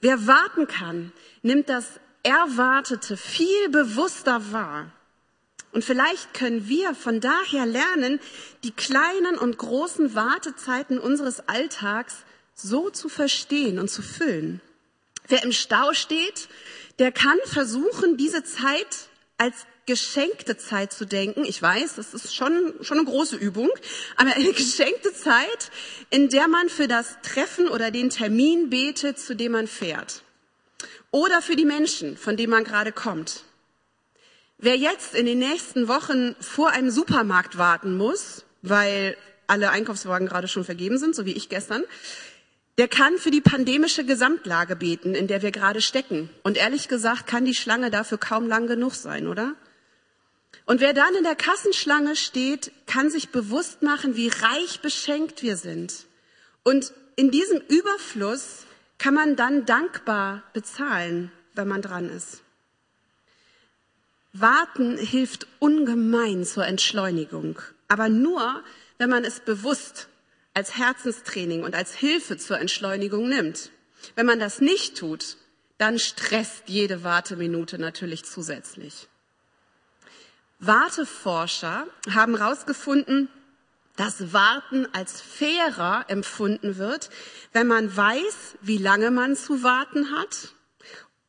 Wer 0.00 0.26
warten 0.26 0.68
kann, 0.68 1.12
nimmt 1.42 1.68
das 1.68 2.00
Erwartete 2.22 3.16
viel 3.16 3.68
bewusster 3.70 4.52
wahr. 4.52 4.92
Und 5.72 5.84
vielleicht 5.84 6.34
können 6.34 6.68
wir 6.68 6.94
von 6.94 7.20
daher 7.20 7.66
lernen, 7.66 8.20
die 8.64 8.70
kleinen 8.70 9.36
und 9.36 9.58
großen 9.58 10.14
Wartezeiten 10.14 10.98
unseres 10.98 11.48
Alltags 11.48 12.24
so 12.54 12.90
zu 12.90 13.08
verstehen 13.08 13.78
und 13.78 13.88
zu 13.88 14.02
füllen. 14.02 14.60
Wer 15.28 15.44
im 15.44 15.52
Stau 15.52 15.92
steht, 15.92 16.48
der 16.98 17.12
kann 17.12 17.38
versuchen, 17.44 18.16
diese 18.16 18.44
Zeit 18.44 19.08
als 19.36 19.66
geschenkte 19.88 20.56
Zeit 20.56 20.92
zu 20.92 21.06
denken. 21.06 21.44
Ich 21.44 21.60
weiß, 21.60 21.96
das 21.96 22.14
ist 22.14 22.36
schon, 22.36 22.74
schon 22.82 22.98
eine 22.98 23.06
große 23.06 23.34
Übung, 23.34 23.70
aber 24.16 24.36
eine 24.36 24.52
geschenkte 24.52 25.12
Zeit, 25.12 25.72
in 26.10 26.28
der 26.28 26.46
man 26.46 26.68
für 26.68 26.86
das 26.86 27.16
Treffen 27.22 27.66
oder 27.68 27.90
den 27.90 28.10
Termin 28.10 28.70
betet, 28.70 29.18
zu 29.18 29.34
dem 29.34 29.52
man 29.52 29.66
fährt. 29.66 30.22
Oder 31.10 31.42
für 31.42 31.56
die 31.56 31.64
Menschen, 31.64 32.16
von 32.16 32.36
denen 32.36 32.50
man 32.50 32.64
gerade 32.64 32.92
kommt. 32.92 33.44
Wer 34.58 34.76
jetzt 34.76 35.14
in 35.14 35.24
den 35.24 35.38
nächsten 35.38 35.88
Wochen 35.88 36.36
vor 36.38 36.70
einem 36.70 36.90
Supermarkt 36.90 37.56
warten 37.56 37.96
muss, 37.96 38.44
weil 38.60 39.16
alle 39.46 39.70
Einkaufswagen 39.70 40.28
gerade 40.28 40.48
schon 40.48 40.64
vergeben 40.64 40.98
sind, 40.98 41.16
so 41.16 41.24
wie 41.24 41.32
ich 41.32 41.48
gestern, 41.48 41.82
der 42.76 42.88
kann 42.88 43.16
für 43.16 43.30
die 43.30 43.40
pandemische 43.40 44.04
Gesamtlage 44.04 44.76
beten, 44.76 45.14
in 45.14 45.28
der 45.28 45.40
wir 45.40 45.50
gerade 45.50 45.80
stecken. 45.80 46.28
Und 46.42 46.58
ehrlich 46.58 46.88
gesagt 46.88 47.26
kann 47.26 47.46
die 47.46 47.54
Schlange 47.54 47.90
dafür 47.90 48.18
kaum 48.18 48.46
lang 48.46 48.66
genug 48.66 48.94
sein, 48.94 49.26
oder? 49.26 49.54
Und 50.66 50.80
wer 50.80 50.92
dann 50.92 51.14
in 51.14 51.24
der 51.24 51.34
Kassenschlange 51.34 52.14
steht, 52.14 52.72
kann 52.86 53.10
sich 53.10 53.30
bewusst 53.30 53.82
machen, 53.82 54.16
wie 54.16 54.28
reich 54.28 54.80
beschenkt 54.80 55.42
wir 55.42 55.56
sind. 55.56 56.06
Und 56.62 56.92
in 57.16 57.30
diesem 57.30 57.60
Überfluss 57.68 58.66
kann 58.98 59.14
man 59.14 59.36
dann 59.36 59.64
dankbar 59.64 60.42
bezahlen, 60.52 61.32
wenn 61.54 61.68
man 61.68 61.82
dran 61.82 62.10
ist. 62.10 62.42
Warten 64.32 64.98
hilft 64.98 65.46
ungemein 65.58 66.44
zur 66.44 66.66
Entschleunigung, 66.66 67.58
aber 67.88 68.08
nur, 68.08 68.62
wenn 68.98 69.08
man 69.08 69.24
es 69.24 69.40
bewusst 69.40 70.08
als 70.54 70.76
Herzenstraining 70.76 71.62
und 71.62 71.74
als 71.74 71.94
Hilfe 71.94 72.36
zur 72.36 72.58
Entschleunigung 72.58 73.28
nimmt. 73.28 73.70
Wenn 74.16 74.26
man 74.26 74.38
das 74.38 74.60
nicht 74.60 74.98
tut, 74.98 75.36
dann 75.78 75.98
stresst 75.98 76.64
jede 76.66 77.04
Warteminute 77.04 77.78
natürlich 77.78 78.24
zusätzlich. 78.24 79.08
Warteforscher 80.60 81.86
haben 82.10 82.36
herausgefunden, 82.36 83.28
dass 83.96 84.32
Warten 84.32 84.86
als 84.92 85.20
fairer 85.20 86.04
empfunden 86.08 86.76
wird, 86.78 87.10
wenn 87.52 87.66
man 87.66 87.96
weiß, 87.96 88.56
wie 88.60 88.78
lange 88.78 89.10
man 89.10 89.36
zu 89.36 89.62
warten 89.62 90.12
hat 90.12 90.54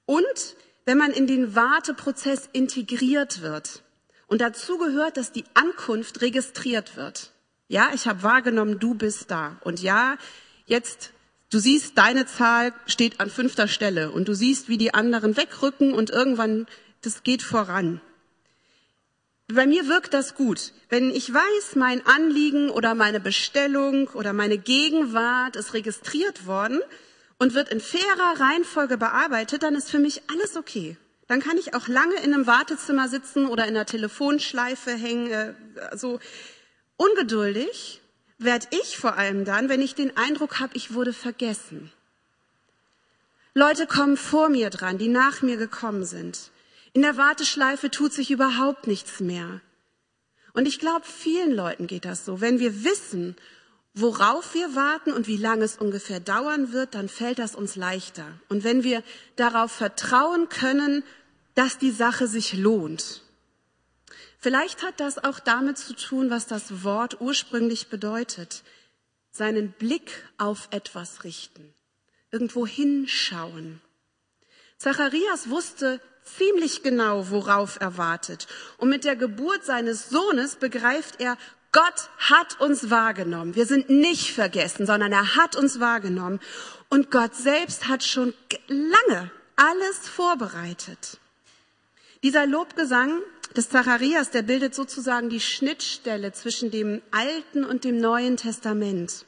und 0.05 0.55
wenn 0.85 0.97
man 0.97 1.11
in 1.11 1.27
den 1.27 1.55
Warteprozess 1.55 2.49
integriert 2.51 3.41
wird. 3.41 3.83
Und 4.27 4.41
dazu 4.41 4.77
gehört, 4.77 5.17
dass 5.17 5.31
die 5.31 5.45
Ankunft 5.55 6.21
registriert 6.21 6.95
wird. 6.95 7.31
Ja, 7.67 7.89
ich 7.93 8.07
habe 8.07 8.23
wahrgenommen, 8.23 8.79
du 8.79 8.93
bist 8.93 9.29
da. 9.29 9.57
Und 9.61 9.81
ja, 9.81 10.17
jetzt, 10.65 11.11
du 11.51 11.59
siehst, 11.59 11.97
deine 11.97 12.25
Zahl 12.25 12.73
steht 12.85 13.19
an 13.19 13.29
fünfter 13.29 13.67
Stelle. 13.67 14.11
Und 14.11 14.27
du 14.27 14.33
siehst, 14.33 14.69
wie 14.69 14.77
die 14.77 14.93
anderen 14.93 15.37
wegrücken 15.37 15.93
und 15.93 16.09
irgendwann, 16.09 16.67
das 17.01 17.23
geht 17.23 17.41
voran. 17.41 18.01
Bei 19.51 19.65
mir 19.65 19.87
wirkt 19.87 20.13
das 20.13 20.35
gut. 20.35 20.73
Wenn 20.89 21.09
ich 21.09 21.33
weiß, 21.33 21.75
mein 21.75 22.05
Anliegen 22.05 22.69
oder 22.69 22.95
meine 22.95 23.19
Bestellung 23.19 24.07
oder 24.09 24.33
meine 24.33 24.57
Gegenwart 24.57 25.55
ist 25.55 25.73
registriert 25.73 26.45
worden, 26.45 26.81
und 27.39 27.53
wird 27.53 27.69
in 27.69 27.79
fairer 27.79 28.39
Reihenfolge 28.39 28.97
bearbeitet, 28.97 29.63
dann 29.63 29.73
ist 29.73 29.89
für 29.89 29.97
mich 29.97 30.21
alles 30.29 30.55
okay. 30.55 30.97
Dann 31.27 31.41
kann 31.41 31.57
ich 31.57 31.73
auch 31.73 31.87
lange 31.87 32.15
in 32.17 32.33
einem 32.33 32.47
Wartezimmer 32.47 33.07
sitzen 33.07 33.47
oder 33.47 33.63
in 33.63 33.75
einer 33.75 33.85
Telefonschleife 33.85 34.91
hängen. 34.91 35.31
Äh, 35.31 35.53
so 35.95 36.19
ungeduldig 36.97 38.01
werde 38.37 38.67
ich 38.71 38.97
vor 38.97 39.15
allem 39.15 39.45
dann, 39.45 39.69
wenn 39.69 39.81
ich 39.81 39.95
den 39.95 40.15
Eindruck 40.17 40.59
habe, 40.59 40.75
ich 40.75 40.93
wurde 40.93 41.13
vergessen. 41.13 41.91
Leute 43.53 43.87
kommen 43.87 44.17
vor 44.17 44.49
mir 44.49 44.69
dran, 44.69 44.97
die 44.97 45.07
nach 45.07 45.41
mir 45.41 45.57
gekommen 45.57 46.05
sind. 46.05 46.51
In 46.93 47.01
der 47.01 47.17
Warteschleife 47.17 47.91
tut 47.91 48.13
sich 48.13 48.31
überhaupt 48.31 48.87
nichts 48.87 49.19
mehr. 49.19 49.61
Und 50.53 50.67
ich 50.67 50.79
glaube, 50.79 51.05
vielen 51.05 51.51
Leuten 51.51 51.87
geht 51.87 52.05
das 52.05 52.25
so. 52.25 52.41
Wenn 52.41 52.59
wir 52.59 52.83
wissen, 52.83 53.35
worauf 53.93 54.53
wir 54.53 54.75
warten 54.75 55.13
und 55.13 55.27
wie 55.27 55.37
lange 55.37 55.63
es 55.63 55.77
ungefähr 55.77 56.19
dauern 56.19 56.73
wird, 56.73 56.95
dann 56.95 57.09
fällt 57.09 57.39
das 57.39 57.55
uns 57.55 57.75
leichter. 57.75 58.25
Und 58.49 58.63
wenn 58.63 58.83
wir 58.83 59.03
darauf 59.35 59.71
vertrauen 59.71 60.49
können, 60.49 61.03
dass 61.55 61.77
die 61.77 61.91
Sache 61.91 62.27
sich 62.27 62.53
lohnt. 62.53 63.21
Vielleicht 64.39 64.83
hat 64.83 64.99
das 64.99 65.21
auch 65.21 65.39
damit 65.39 65.77
zu 65.77 65.93
tun, 65.93 66.29
was 66.29 66.47
das 66.47 66.83
Wort 66.83 67.19
ursprünglich 67.19 67.87
bedeutet. 67.89 68.63
Seinen 69.31 69.71
Blick 69.73 70.23
auf 70.37 70.69
etwas 70.71 71.23
richten. 71.23 71.73
Irgendwo 72.31 72.65
hinschauen. 72.65 73.81
Zacharias 74.77 75.49
wusste 75.49 75.99
ziemlich 76.37 76.83
genau, 76.83 77.29
worauf 77.29 77.79
er 77.79 77.97
wartet. 77.97 78.47
Und 78.77 78.89
mit 78.89 79.03
der 79.03 79.15
Geburt 79.15 79.65
seines 79.65 80.09
Sohnes 80.09 80.55
begreift 80.55 81.19
er, 81.19 81.37
Gott 81.71 82.09
hat 82.17 82.59
uns 82.59 82.89
wahrgenommen. 82.89 83.55
Wir 83.55 83.65
sind 83.65 83.89
nicht 83.89 84.33
vergessen, 84.33 84.85
sondern 84.85 85.11
er 85.11 85.35
hat 85.35 85.55
uns 85.55 85.79
wahrgenommen. 85.79 86.39
Und 86.89 87.11
Gott 87.11 87.35
selbst 87.35 87.87
hat 87.87 88.03
schon 88.03 88.33
lange 88.67 89.31
alles 89.55 90.07
vorbereitet. 90.07 91.19
Dieser 92.23 92.45
Lobgesang 92.45 93.21
des 93.55 93.69
Zacharias, 93.69 94.31
der 94.31 94.41
bildet 94.41 94.73
sozusagen 94.73 95.29
die 95.29 95.39
Schnittstelle 95.39 96.31
zwischen 96.33 96.71
dem 96.71 97.01
Alten 97.11 97.63
und 97.63 97.83
dem 97.83 97.97
Neuen 97.97 98.37
Testament. 98.37 99.25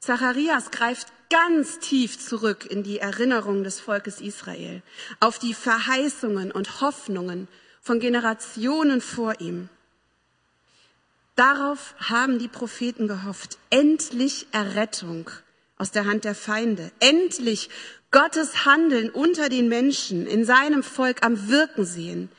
Zacharias 0.00 0.70
greift 0.70 1.08
ganz 1.28 1.78
tief 1.78 2.18
zurück 2.18 2.66
in 2.66 2.82
die 2.82 2.98
Erinnerung 2.98 3.64
des 3.64 3.80
Volkes 3.80 4.20
Israel, 4.20 4.82
auf 5.20 5.38
die 5.38 5.54
Verheißungen 5.54 6.50
und 6.50 6.80
Hoffnungen 6.80 7.48
von 7.82 8.00
Generationen 8.00 9.00
vor 9.00 9.40
ihm. 9.40 9.68
Darauf 11.36 11.94
haben 11.98 12.38
die 12.38 12.48
Propheten 12.48 13.08
gehofft. 13.08 13.58
Endlich 13.70 14.46
Errettung 14.52 15.30
aus 15.76 15.90
der 15.90 16.04
Hand 16.04 16.24
der 16.24 16.34
Feinde. 16.34 16.92
Endlich 17.00 17.70
Gottes 18.10 18.66
Handeln 18.66 19.10
unter 19.10 19.48
den 19.48 19.68
Menschen, 19.68 20.26
in 20.26 20.44
seinem 20.44 20.82
Volk 20.82 21.24
am 21.24 21.48
Wirken 21.48 21.84
sehen. 21.84 22.30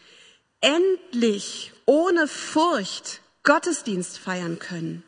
Endlich 0.59 1.73
ohne 1.85 2.27
Furcht 2.27 3.21
Gottesdienst 3.43 4.19
feiern 4.19 4.59
können. 4.59 5.03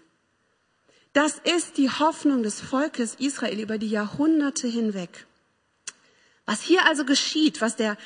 Das 1.14 1.40
ist 1.44 1.78
die 1.78 1.92
Hoffnung 1.92 2.42
des 2.42 2.60
Volkes 2.60 3.16
Israel 3.20 3.60
über 3.60 3.78
die 3.78 3.90
Jahrhunderte 3.90 4.68
hinweg. 4.68 5.28
Was 6.46 6.62
hier 6.62 6.86
also 6.86 7.06
geschieht, 7.06 7.62
was 7.62 7.76
der 7.76 7.98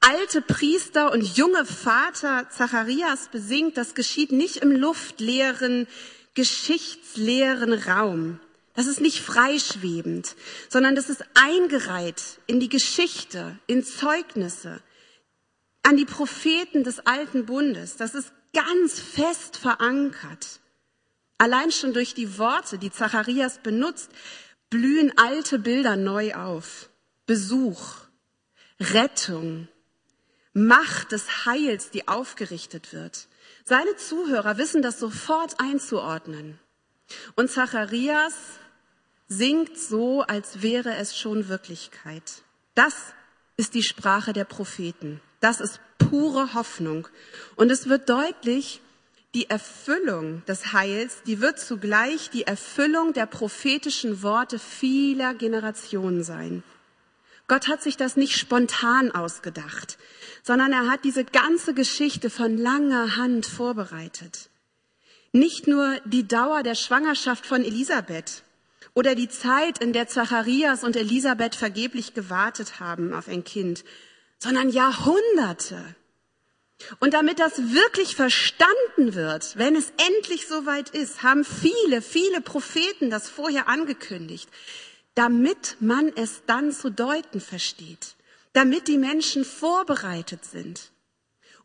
alte 0.00 0.40
Priester 0.40 1.12
und 1.12 1.36
junge 1.36 1.66
Vater 1.66 2.48
Zacharias 2.50 3.28
besingt, 3.28 3.76
das 3.76 3.94
geschieht 3.94 4.32
nicht 4.32 4.56
im 4.56 4.72
luftleeren, 4.72 5.86
geschichtsleeren 6.34 7.74
Raum. 7.74 8.40
Das 8.74 8.86
ist 8.86 9.00
nicht 9.00 9.20
freischwebend, 9.20 10.34
sondern 10.68 10.94
das 10.94 11.10
ist 11.10 11.24
eingereiht 11.34 12.38
in 12.46 12.60
die 12.60 12.68
Geschichte, 12.68 13.58
in 13.66 13.84
Zeugnisse, 13.84 14.80
an 15.82 15.96
die 15.96 16.04
Propheten 16.06 16.84
des 16.84 17.00
alten 17.00 17.44
Bundes. 17.44 17.96
Das 17.96 18.14
ist 18.14 18.32
ganz 18.54 19.00
fest 19.00 19.56
verankert. 19.56 20.60
Allein 21.38 21.70
schon 21.70 21.92
durch 21.92 22.14
die 22.14 22.38
Worte, 22.38 22.78
die 22.78 22.90
Zacharias 22.90 23.58
benutzt, 23.58 24.10
blühen 24.70 25.16
alte 25.16 25.58
Bilder 25.58 25.96
neu 25.96 26.34
auf. 26.34 26.90
Besuch, 27.26 27.96
Rettung, 28.80 29.68
Macht 30.52 31.12
des 31.12 31.46
Heils, 31.46 31.90
die 31.90 32.08
aufgerichtet 32.08 32.92
wird. 32.92 33.28
Seine 33.64 33.94
Zuhörer 33.96 34.58
wissen 34.58 34.82
das 34.82 34.98
sofort 34.98 35.60
einzuordnen. 35.60 36.58
Und 37.36 37.50
Zacharias 37.50 38.34
singt 39.28 39.78
so, 39.78 40.22
als 40.22 40.62
wäre 40.62 40.96
es 40.96 41.16
schon 41.16 41.48
Wirklichkeit. 41.48 42.42
Das 42.74 42.94
ist 43.56 43.74
die 43.74 43.82
Sprache 43.82 44.32
der 44.32 44.44
Propheten. 44.44 45.20
Das 45.40 45.60
ist 45.60 45.80
pure 45.98 46.54
Hoffnung. 46.54 47.06
Und 47.56 47.70
es 47.70 47.88
wird 47.88 48.08
deutlich, 48.08 48.80
die 49.34 49.50
Erfüllung 49.50 50.42
des 50.46 50.72
Heils, 50.72 51.22
die 51.26 51.40
wird 51.40 51.58
zugleich 51.58 52.30
die 52.30 52.46
Erfüllung 52.46 53.12
der 53.12 53.26
prophetischen 53.26 54.22
Worte 54.22 54.58
vieler 54.58 55.34
Generationen 55.34 56.24
sein. 56.24 56.62
Gott 57.46 57.68
hat 57.68 57.82
sich 57.82 57.96
das 57.96 58.16
nicht 58.16 58.36
spontan 58.36 59.10
ausgedacht 59.10 59.98
sondern 60.48 60.72
er 60.72 60.90
hat 60.90 61.04
diese 61.04 61.26
ganze 61.26 61.74
Geschichte 61.74 62.30
von 62.30 62.56
langer 62.56 63.16
Hand 63.16 63.44
vorbereitet. 63.44 64.48
Nicht 65.32 65.66
nur 65.66 66.00
die 66.06 66.26
Dauer 66.26 66.62
der 66.62 66.74
Schwangerschaft 66.74 67.44
von 67.44 67.62
Elisabeth 67.64 68.42
oder 68.94 69.14
die 69.14 69.28
Zeit, 69.28 69.78
in 69.78 69.92
der 69.92 70.08
Zacharias 70.08 70.84
und 70.84 70.96
Elisabeth 70.96 71.54
vergeblich 71.54 72.14
gewartet 72.14 72.80
haben 72.80 73.12
auf 73.12 73.28
ein 73.28 73.44
Kind, 73.44 73.84
sondern 74.38 74.70
Jahrhunderte. 74.70 75.76
Und 77.00 77.14
damit 77.14 77.40
das 77.40 77.72
wirklich 77.72 78.14
verstanden 78.14 79.14
wird, 79.14 79.56
wenn 79.58 79.74
es 79.74 79.92
endlich 80.08 80.46
soweit 80.46 80.90
ist, 80.90 81.22
haben 81.22 81.44
viele, 81.44 82.02
viele 82.02 82.40
Propheten 82.40 83.10
das 83.10 83.28
vorher 83.28 83.68
angekündigt, 83.68 84.48
damit 85.14 85.76
man 85.80 86.12
es 86.14 86.42
dann 86.46 86.72
zu 86.72 86.90
deuten 86.90 87.40
versteht, 87.40 88.14
damit 88.52 88.86
die 88.86 88.98
Menschen 88.98 89.44
vorbereitet 89.44 90.44
sind. 90.44 90.92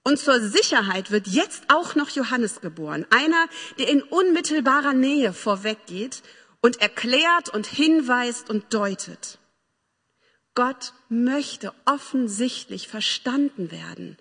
Und 0.04 0.20
zur 0.20 0.42
Sicherheit 0.42 1.12
wird 1.12 1.28
jetzt 1.28 1.64
auch 1.70 1.96
noch 1.96 2.10
Johannes 2.10 2.60
geboren, 2.60 3.06
einer, 3.10 3.48
der 3.78 3.90
in 3.90 4.02
unmittelbarer 4.02 4.94
Nähe 4.94 5.32
vorweggeht 5.32 6.24
und 6.60 6.82
erklärt 6.82 7.50
und 7.50 7.68
hinweist 7.68 8.50
und 8.50 8.74
deutet. 8.74 9.38
Gott 10.56 10.94
möchte 11.10 11.74
offensichtlich 11.86 12.88
verstanden 12.88 13.72
werden, 13.72 14.18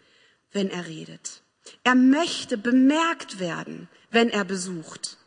wenn 0.52 0.70
er 0.70 0.86
redet. 0.86 1.42
Er 1.84 1.94
möchte 1.94 2.58
bemerkt 2.58 3.38
werden, 3.38 3.88
wenn 4.10 4.28
er 4.28 4.44
besucht. 4.44 5.18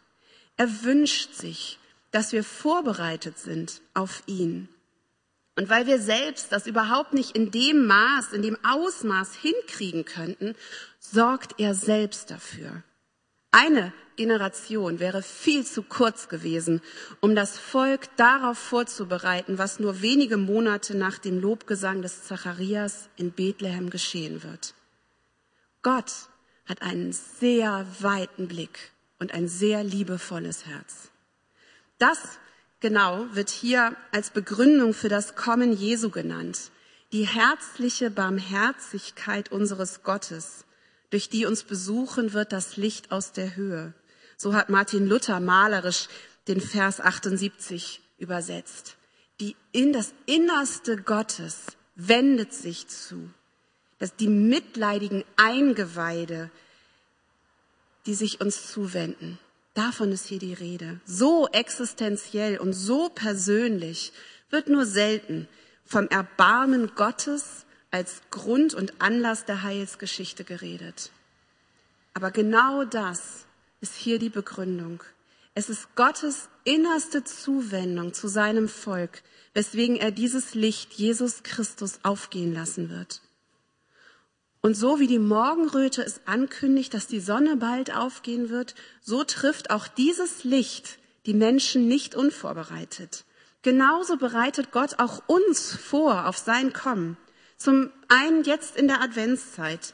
Er 0.57 0.83
wünscht 0.83 1.33
sich, 1.33 1.79
dass 2.11 2.31
wir 2.31 2.43
vorbereitet 2.43 3.37
sind 3.37 3.81
auf 3.93 4.23
ihn. 4.25 4.69
Und 5.57 5.69
weil 5.69 5.87
wir 5.87 5.99
selbst 5.99 6.51
das 6.51 6.67
überhaupt 6.67 7.13
nicht 7.13 7.35
in 7.35 7.51
dem 7.51 7.85
Maß, 7.85 8.33
in 8.33 8.41
dem 8.41 8.57
Ausmaß 8.63 9.35
hinkriegen 9.35 10.03
könnten, 10.03 10.55
sorgt 10.99 11.59
er 11.59 11.73
selbst 11.73 12.29
dafür. 12.29 12.83
Eine 13.51 13.93
Generation 14.17 14.99
wäre 14.99 15.21
viel 15.21 15.65
zu 15.65 15.81
kurz 15.83 16.27
gewesen, 16.27 16.81
um 17.21 17.35
das 17.35 17.57
Volk 17.57 18.09
darauf 18.17 18.57
vorzubereiten, 18.57 19.57
was 19.57 19.79
nur 19.79 20.01
wenige 20.01 20.35
Monate 20.35 20.95
nach 20.95 21.19
dem 21.19 21.39
Lobgesang 21.39 22.01
des 22.01 22.25
Zacharias 22.25 23.09
in 23.15 23.31
Bethlehem 23.31 23.89
geschehen 23.89 24.43
wird. 24.43 24.73
Gott 25.85 26.29
hat 26.65 26.81
einen 26.81 27.13
sehr 27.13 27.85
weiten 27.99 28.47
Blick 28.47 28.91
und 29.19 29.35
ein 29.35 29.47
sehr 29.47 29.83
liebevolles 29.83 30.65
Herz. 30.65 31.11
Das 31.99 32.17
genau 32.79 33.27
wird 33.33 33.51
hier 33.51 33.95
als 34.11 34.31
Begründung 34.31 34.95
für 34.95 35.09
das 35.09 35.35
Kommen 35.35 35.73
Jesu 35.73 36.09
genannt. 36.09 36.71
Die 37.11 37.27
herzliche 37.27 38.09
Barmherzigkeit 38.09 39.51
unseres 39.51 40.01
Gottes, 40.01 40.65
durch 41.11 41.29
die 41.29 41.45
uns 41.45 41.61
besuchen 41.61 42.33
wird 42.33 42.51
das 42.51 42.77
Licht 42.77 43.11
aus 43.11 43.31
der 43.31 43.55
Höhe. 43.55 43.93
So 44.37 44.55
hat 44.55 44.69
Martin 44.69 45.05
Luther 45.05 45.39
malerisch 45.39 46.07
den 46.47 46.61
Vers 46.61 46.99
78 46.99 48.01
übersetzt. 48.17 48.97
Die 49.39 49.55
in 49.71 49.93
das 49.93 50.15
Innerste 50.25 50.97
Gottes 50.97 51.77
wendet 51.93 52.55
sich 52.55 52.87
zu, 52.87 53.29
dass 53.99 54.15
die 54.15 54.27
mitleidigen 54.27 55.23
Eingeweide, 55.37 56.51
die 58.05 58.13
sich 58.13 58.41
uns 58.41 58.71
zuwenden. 58.71 59.39
Davon 59.73 60.11
ist 60.11 60.27
hier 60.27 60.39
die 60.39 60.53
Rede. 60.53 60.99
So 61.05 61.47
existenziell 61.47 62.57
und 62.57 62.73
so 62.73 63.09
persönlich 63.09 64.13
wird 64.49 64.67
nur 64.67 64.85
selten 64.85 65.47
vom 65.85 66.07
Erbarmen 66.07 66.95
Gottes 66.95 67.65
als 67.91 68.21
Grund 68.31 68.73
und 68.73 68.93
Anlass 68.99 69.45
der 69.45 69.63
Heilsgeschichte 69.63 70.43
geredet. 70.43 71.11
Aber 72.13 72.31
genau 72.31 72.85
das 72.85 73.45
ist 73.81 73.95
hier 73.95 74.19
die 74.19 74.29
Begründung. 74.29 75.03
Es 75.53 75.69
ist 75.69 75.95
Gottes 75.95 76.49
innerste 76.63 77.23
Zuwendung 77.23 78.13
zu 78.13 78.27
seinem 78.27 78.67
Volk, 78.67 79.21
weswegen 79.53 79.95
er 79.95 80.11
dieses 80.11 80.53
Licht 80.53 80.93
Jesus 80.93 81.43
Christus 81.43 81.99
aufgehen 82.03 82.53
lassen 82.53 82.89
wird. 82.89 83.21
Und 84.65 84.73
so 84.73 84.99
wie 84.99 85.05
die 85.05 85.19
Morgenröte 85.19 86.01
es 86.01 86.21
ankündigt, 86.25 86.95
dass 86.95 87.05
die 87.05 87.19
Sonne 87.19 87.55
bald 87.55 87.95
aufgehen 87.95 88.49
wird, 88.49 88.73
so 88.99 89.23
trifft 89.23 89.69
auch 89.69 89.87
dieses 89.87 90.43
Licht 90.43 90.97
die 91.27 91.35
Menschen 91.35 91.87
nicht 91.87 92.15
unvorbereitet. 92.15 93.25
Genauso 93.61 94.17
bereitet 94.17 94.71
Gott 94.71 94.97
auch 94.97 95.21
uns 95.27 95.75
vor 95.75 96.27
auf 96.27 96.39
sein 96.39 96.73
Kommen. 96.73 97.15
Zum 97.57 97.91
einen 98.07 98.43
jetzt 98.43 98.75
in 98.75 98.87
der 98.87 99.01
Adventszeit. 99.03 99.93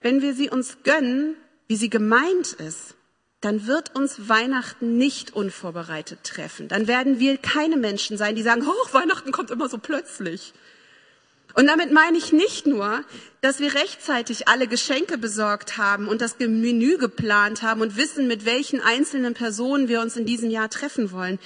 Wenn 0.00 0.22
wir 0.22 0.32
sie 0.32 0.48
uns 0.48 0.78
gönnen, 0.84 1.36
wie 1.66 1.76
sie 1.76 1.90
gemeint 1.90 2.54
ist, 2.54 2.94
dann 3.42 3.66
wird 3.66 3.94
uns 3.94 4.26
Weihnachten 4.26 4.96
nicht 4.96 5.34
unvorbereitet 5.34 6.20
treffen. 6.24 6.68
Dann 6.68 6.86
werden 6.86 7.18
wir 7.18 7.36
keine 7.36 7.76
Menschen 7.76 8.16
sein, 8.16 8.36
die 8.36 8.42
sagen, 8.42 8.66
oh, 8.66 8.94
Weihnachten 8.94 9.32
kommt 9.32 9.50
immer 9.50 9.68
so 9.68 9.76
plötzlich. 9.76 10.54
Und 11.58 11.66
damit 11.66 11.90
meine 11.90 12.16
ich 12.16 12.32
nicht 12.32 12.68
nur, 12.68 13.02
dass 13.40 13.58
wir 13.58 13.74
rechtzeitig 13.74 14.46
alle 14.46 14.68
Geschenke 14.68 15.18
besorgt 15.18 15.76
haben 15.76 16.06
und 16.06 16.20
das 16.20 16.38
Menü 16.38 16.98
geplant 16.98 17.62
haben 17.62 17.80
und 17.80 17.96
wissen, 17.96 18.28
mit 18.28 18.44
welchen 18.44 18.80
einzelnen 18.80 19.34
Personen 19.34 19.88
wir 19.88 20.00
uns 20.00 20.14
in 20.14 20.24
diesem 20.24 20.50
Jahr 20.50 20.70
treffen 20.70 21.10
wollen, 21.10 21.40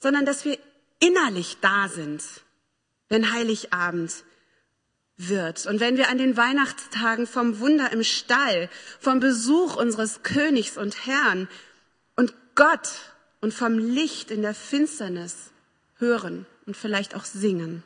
sondern 0.00 0.26
dass 0.26 0.44
wir 0.44 0.58
innerlich 0.98 1.58
da 1.60 1.88
sind, 1.88 2.24
wenn 3.08 3.32
Heiligabend 3.32 4.24
wird. 5.16 5.64
Und 5.66 5.78
wenn 5.78 5.96
wir 5.96 6.08
an 6.08 6.18
den 6.18 6.36
Weihnachtstagen 6.36 7.28
vom 7.28 7.60
Wunder 7.60 7.92
im 7.92 8.02
Stall, 8.02 8.68
vom 8.98 9.20
Besuch 9.20 9.76
unseres 9.76 10.24
Königs 10.24 10.76
und 10.76 11.06
Herrn 11.06 11.46
und 12.16 12.34
Gott 12.56 12.90
und 13.40 13.54
vom 13.54 13.78
Licht 13.78 14.32
in 14.32 14.42
der 14.42 14.54
Finsternis 14.54 15.52
hören 15.98 16.46
und 16.66 16.76
vielleicht 16.76 17.14
auch 17.14 17.24
singen. 17.24 17.84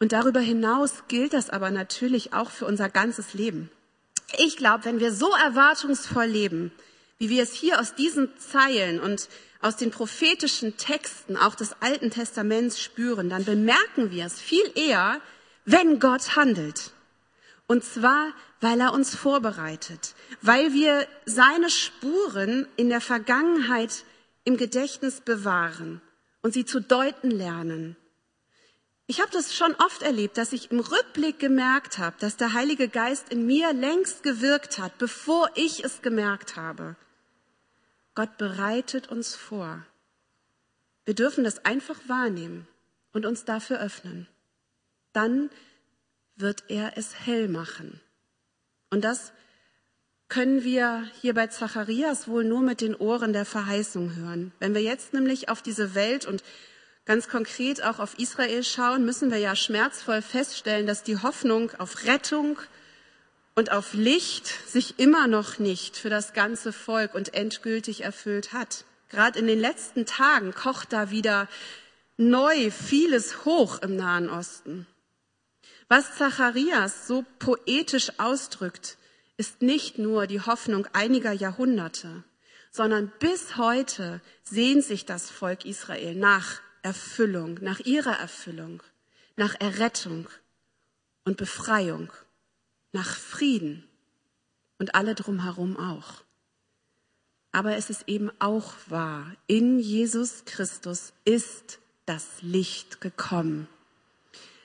Und 0.00 0.12
darüber 0.12 0.40
hinaus 0.40 1.04
gilt 1.08 1.32
das 1.32 1.50
aber 1.50 1.70
natürlich 1.70 2.32
auch 2.32 2.50
für 2.50 2.66
unser 2.66 2.88
ganzes 2.88 3.34
Leben. 3.34 3.70
Ich 4.36 4.56
glaube, 4.56 4.84
wenn 4.84 5.00
wir 5.00 5.12
so 5.12 5.30
erwartungsvoll 5.34 6.26
leben, 6.26 6.70
wie 7.18 7.30
wir 7.30 7.42
es 7.42 7.52
hier 7.52 7.80
aus 7.80 7.94
diesen 7.94 8.30
Zeilen 8.38 9.00
und 9.00 9.28
aus 9.60 9.76
den 9.76 9.90
prophetischen 9.90 10.76
Texten 10.76 11.36
auch 11.36 11.54
des 11.54 11.74
Alten 11.80 12.10
Testaments 12.10 12.80
spüren, 12.80 13.28
dann 13.28 13.44
bemerken 13.44 14.10
wir 14.10 14.26
es 14.26 14.40
viel 14.40 14.70
eher, 14.76 15.20
wenn 15.64 15.98
Gott 15.98 16.36
handelt. 16.36 16.92
Und 17.66 17.84
zwar, 17.84 18.32
weil 18.60 18.80
er 18.80 18.92
uns 18.92 19.14
vorbereitet, 19.14 20.14
weil 20.42 20.72
wir 20.72 21.06
seine 21.26 21.70
Spuren 21.70 22.66
in 22.76 22.88
der 22.88 23.00
Vergangenheit 23.00 24.04
im 24.44 24.56
Gedächtnis 24.56 25.20
bewahren 25.20 26.00
und 26.40 26.54
sie 26.54 26.64
zu 26.64 26.80
deuten 26.80 27.30
lernen. 27.30 27.96
Ich 29.08 29.20
habe 29.20 29.32
das 29.32 29.56
schon 29.56 29.74
oft 29.74 30.02
erlebt, 30.02 30.38
dass 30.38 30.52
ich 30.52 30.70
im 30.70 30.78
Rückblick 30.78 31.40
gemerkt 31.40 31.98
habe, 31.98 32.14
dass 32.20 32.36
der 32.36 32.52
Heilige 32.52 32.88
Geist 32.88 33.30
in 33.30 33.44
mir 33.44 33.72
längst 33.72 34.22
gewirkt 34.22 34.78
hat, 34.78 34.96
bevor 34.98 35.50
ich 35.56 35.82
es 35.82 36.02
gemerkt 36.02 36.54
habe. 36.54 36.94
Gott 38.14 38.36
bereitet 38.38 39.08
uns 39.08 39.34
vor. 39.34 39.84
Wir 41.04 41.14
dürfen 41.14 41.42
das 41.42 41.64
einfach 41.64 41.98
wahrnehmen 42.06 42.68
und 43.12 43.26
uns 43.26 43.44
dafür 43.44 43.80
öffnen 43.80 44.28
dann 45.18 45.50
wird 46.36 46.64
er 46.68 46.96
es 46.96 47.26
hell 47.26 47.48
machen. 47.48 48.00
Und 48.90 49.02
das 49.02 49.32
können 50.28 50.62
wir 50.62 51.08
hier 51.20 51.34
bei 51.34 51.48
Zacharias 51.48 52.28
wohl 52.28 52.44
nur 52.44 52.60
mit 52.60 52.80
den 52.80 52.94
Ohren 52.94 53.32
der 53.32 53.44
Verheißung 53.44 54.14
hören. 54.14 54.52
Wenn 54.60 54.74
wir 54.74 54.82
jetzt 54.82 55.14
nämlich 55.14 55.48
auf 55.48 55.60
diese 55.60 55.96
Welt 55.96 56.24
und 56.24 56.44
ganz 57.08 57.26
konkret 57.30 57.82
auch 57.82 58.00
auf 58.00 58.18
Israel 58.18 58.62
schauen, 58.62 59.06
müssen 59.06 59.30
wir 59.30 59.38
ja 59.38 59.56
schmerzvoll 59.56 60.20
feststellen, 60.20 60.86
dass 60.86 61.02
die 61.02 61.16
Hoffnung 61.16 61.72
auf 61.78 62.04
Rettung 62.04 62.58
und 63.54 63.72
auf 63.72 63.94
Licht 63.94 64.46
sich 64.68 64.98
immer 64.98 65.26
noch 65.26 65.58
nicht 65.58 65.96
für 65.96 66.10
das 66.10 66.34
ganze 66.34 66.70
Volk 66.70 67.14
und 67.14 67.32
endgültig 67.32 68.04
erfüllt 68.04 68.52
hat. 68.52 68.84
Gerade 69.08 69.38
in 69.38 69.46
den 69.46 69.58
letzten 69.58 70.04
Tagen 70.04 70.52
kocht 70.52 70.92
da 70.92 71.10
wieder 71.10 71.48
neu 72.18 72.70
vieles 72.70 73.46
hoch 73.46 73.80
im 73.80 73.96
Nahen 73.96 74.28
Osten. 74.28 74.86
Was 75.88 76.14
Zacharias 76.18 77.06
so 77.08 77.24
poetisch 77.38 78.12
ausdrückt, 78.18 78.98
ist 79.38 79.62
nicht 79.62 79.96
nur 79.96 80.26
die 80.26 80.42
Hoffnung 80.42 80.86
einiger 80.92 81.32
Jahrhunderte, 81.32 82.22
sondern 82.70 83.10
bis 83.18 83.56
heute 83.56 84.20
sehnt 84.42 84.84
sich 84.84 85.06
das 85.06 85.30
Volk 85.30 85.64
Israel 85.64 86.14
nach 86.14 86.60
Erfüllung, 86.88 87.58
nach 87.60 87.80
ihrer 87.80 88.18
Erfüllung, 88.18 88.82
nach 89.36 89.54
Errettung 89.60 90.26
und 91.26 91.36
Befreiung, 91.36 92.10
nach 92.92 93.14
Frieden 93.14 93.86
und 94.78 94.94
alle 94.94 95.14
drumherum 95.14 95.76
auch. 95.76 96.24
Aber 97.52 97.76
es 97.76 97.90
ist 97.90 98.04
eben 98.08 98.30
auch 98.38 98.72
wahr, 98.86 99.36
in 99.46 99.78
Jesus 99.78 100.46
Christus 100.46 101.12
ist 101.26 101.78
das 102.06 102.24
Licht 102.40 103.02
gekommen. 103.02 103.68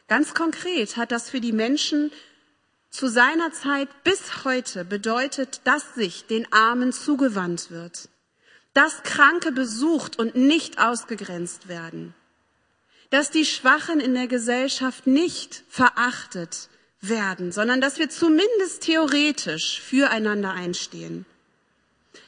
Ganz 0.08 0.34
konkret 0.34 0.96
hat 0.96 1.12
das 1.12 1.30
für 1.30 1.42
die 1.42 1.52
Menschen 1.52 2.10
zu 2.90 3.10
seiner 3.10 3.52
Zeit 3.52 3.90
bis 4.06 4.46
heute 4.46 4.86
bedeutet, 4.86 5.60
dass 5.66 5.94
sich 5.94 6.26
den 6.28 6.50
Armen 6.54 6.94
zugewandt 6.94 7.70
wird, 7.70 8.08
dass 8.74 9.04
Kranke 9.04 9.52
besucht 9.52 10.18
und 10.18 10.36
nicht 10.36 10.80
ausgegrenzt 10.80 11.68
werden, 11.68 12.14
dass 13.10 13.30
die 13.30 13.46
Schwachen 13.46 14.00
in 14.00 14.14
der 14.16 14.28
Gesellschaft 14.28 15.06
nicht 15.06 15.64
verachtet 15.70 16.70
werden, 17.00 17.52
sondern 17.52 17.82
dass 17.82 18.00
wir 18.00 18.10
zumindest 18.10 18.82
theoretisch 18.82 19.80
füreinander 19.82 20.52
einstehen. 20.52 21.26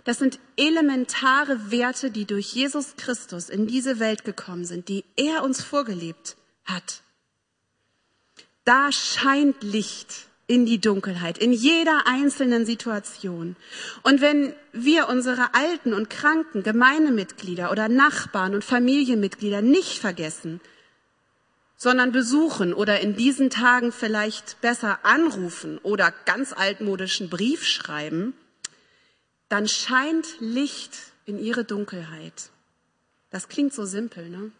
Das 0.03 0.19
sind 0.19 0.39
elementare 0.57 1.71
Werte, 1.71 2.11
die 2.11 2.25
durch 2.25 2.53
Jesus 2.53 2.95
Christus 2.95 3.49
in 3.49 3.65
diese 3.65 3.99
Welt 3.99 4.23
gekommen 4.23 4.65
sind, 4.65 4.87
die 4.87 5.03
er 5.15 5.43
uns 5.43 5.63
vorgelebt 5.63 6.37
hat. 6.65 7.01
Da 8.65 8.91
scheint 8.91 9.63
Licht 9.63 10.27
in 10.47 10.65
die 10.65 10.79
Dunkelheit, 10.79 11.37
in 11.37 11.51
jeder 11.51 12.05
einzelnen 12.05 12.65
Situation. 12.65 13.55
Und 14.03 14.21
wenn 14.21 14.53
wir 14.73 15.09
unsere 15.09 15.53
alten 15.53 15.93
und 15.93 16.09
kranken 16.09 16.61
Gemeindemitglieder 16.61 17.71
oder 17.71 17.89
Nachbarn 17.89 18.53
und 18.53 18.63
Familienmitglieder 18.63 19.61
nicht 19.61 19.97
vergessen, 19.97 20.61
sondern 21.77 22.11
besuchen 22.11 22.73
oder 22.73 22.99
in 23.01 23.15
diesen 23.15 23.49
Tagen 23.49 23.91
vielleicht 23.91 24.61
besser 24.61 24.99
anrufen 25.03 25.79
oder 25.79 26.13
ganz 26.25 26.53
altmodischen 26.53 27.29
Brief 27.29 27.65
schreiben, 27.65 28.33
dann 29.49 29.67
scheint 29.67 30.27
Licht 30.39 30.91
in 31.25 31.39
ihre 31.39 31.65
Dunkelheit. 31.65 32.49
Das 33.31 33.49
klingt 33.49 33.73
so 33.73 33.85
simpel, 33.85 34.29
ne? 34.29 34.51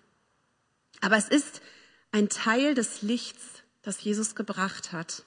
Aber 1.01 1.17
es 1.17 1.29
ist 1.29 1.61
ein 2.11 2.29
Teil 2.29 2.73
des 2.73 3.01
Lichts, 3.01 3.43
das 3.83 4.01
Jesus 4.01 4.33
gebracht 4.33 4.91
hat 4.91 5.24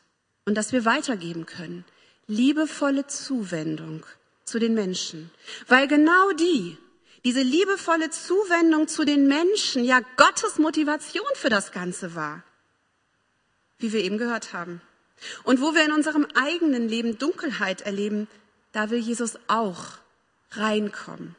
und 0.49 0.55
das 0.55 0.73
wir 0.73 0.87
weitergeben 0.87 1.45
können. 1.45 1.85
Liebevolle 2.27 3.07
Zuwendung 3.07 4.07
zu 4.45 4.59
den 4.59 4.73
Menschen. 4.73 5.31
Weil 5.67 5.87
genau 5.87 6.33
die, 6.33 6.79
diese 7.23 7.43
liebevolle 7.43 8.09
Zuwendung 8.09 8.89
zu 8.89 9.05
den 9.05 9.29
Menschen 9.29 9.85
ja 9.85 10.01
Gottes 10.17 10.59
Motivation 10.59 11.27
für 11.35 11.51
das 11.51 11.71
Ganze 11.71 12.15
war. 12.15 12.43
Wie 13.79 13.93
wir 13.93 14.03
eben 14.03 14.17
gehört 14.17 14.55
haben. 14.55 14.81
Und 15.45 15.61
wo 15.61 15.75
wir 15.75 15.85
in 15.85 15.93
unserem 15.93 16.27
eigenen 16.35 16.89
Leben 16.89 17.19
Dunkelheit 17.19 17.83
erleben, 17.83 18.27
da 18.73 18.89
will 18.89 19.01
Jesus 19.01 19.39
auch 19.49 19.99
reinkommen. 20.53 21.37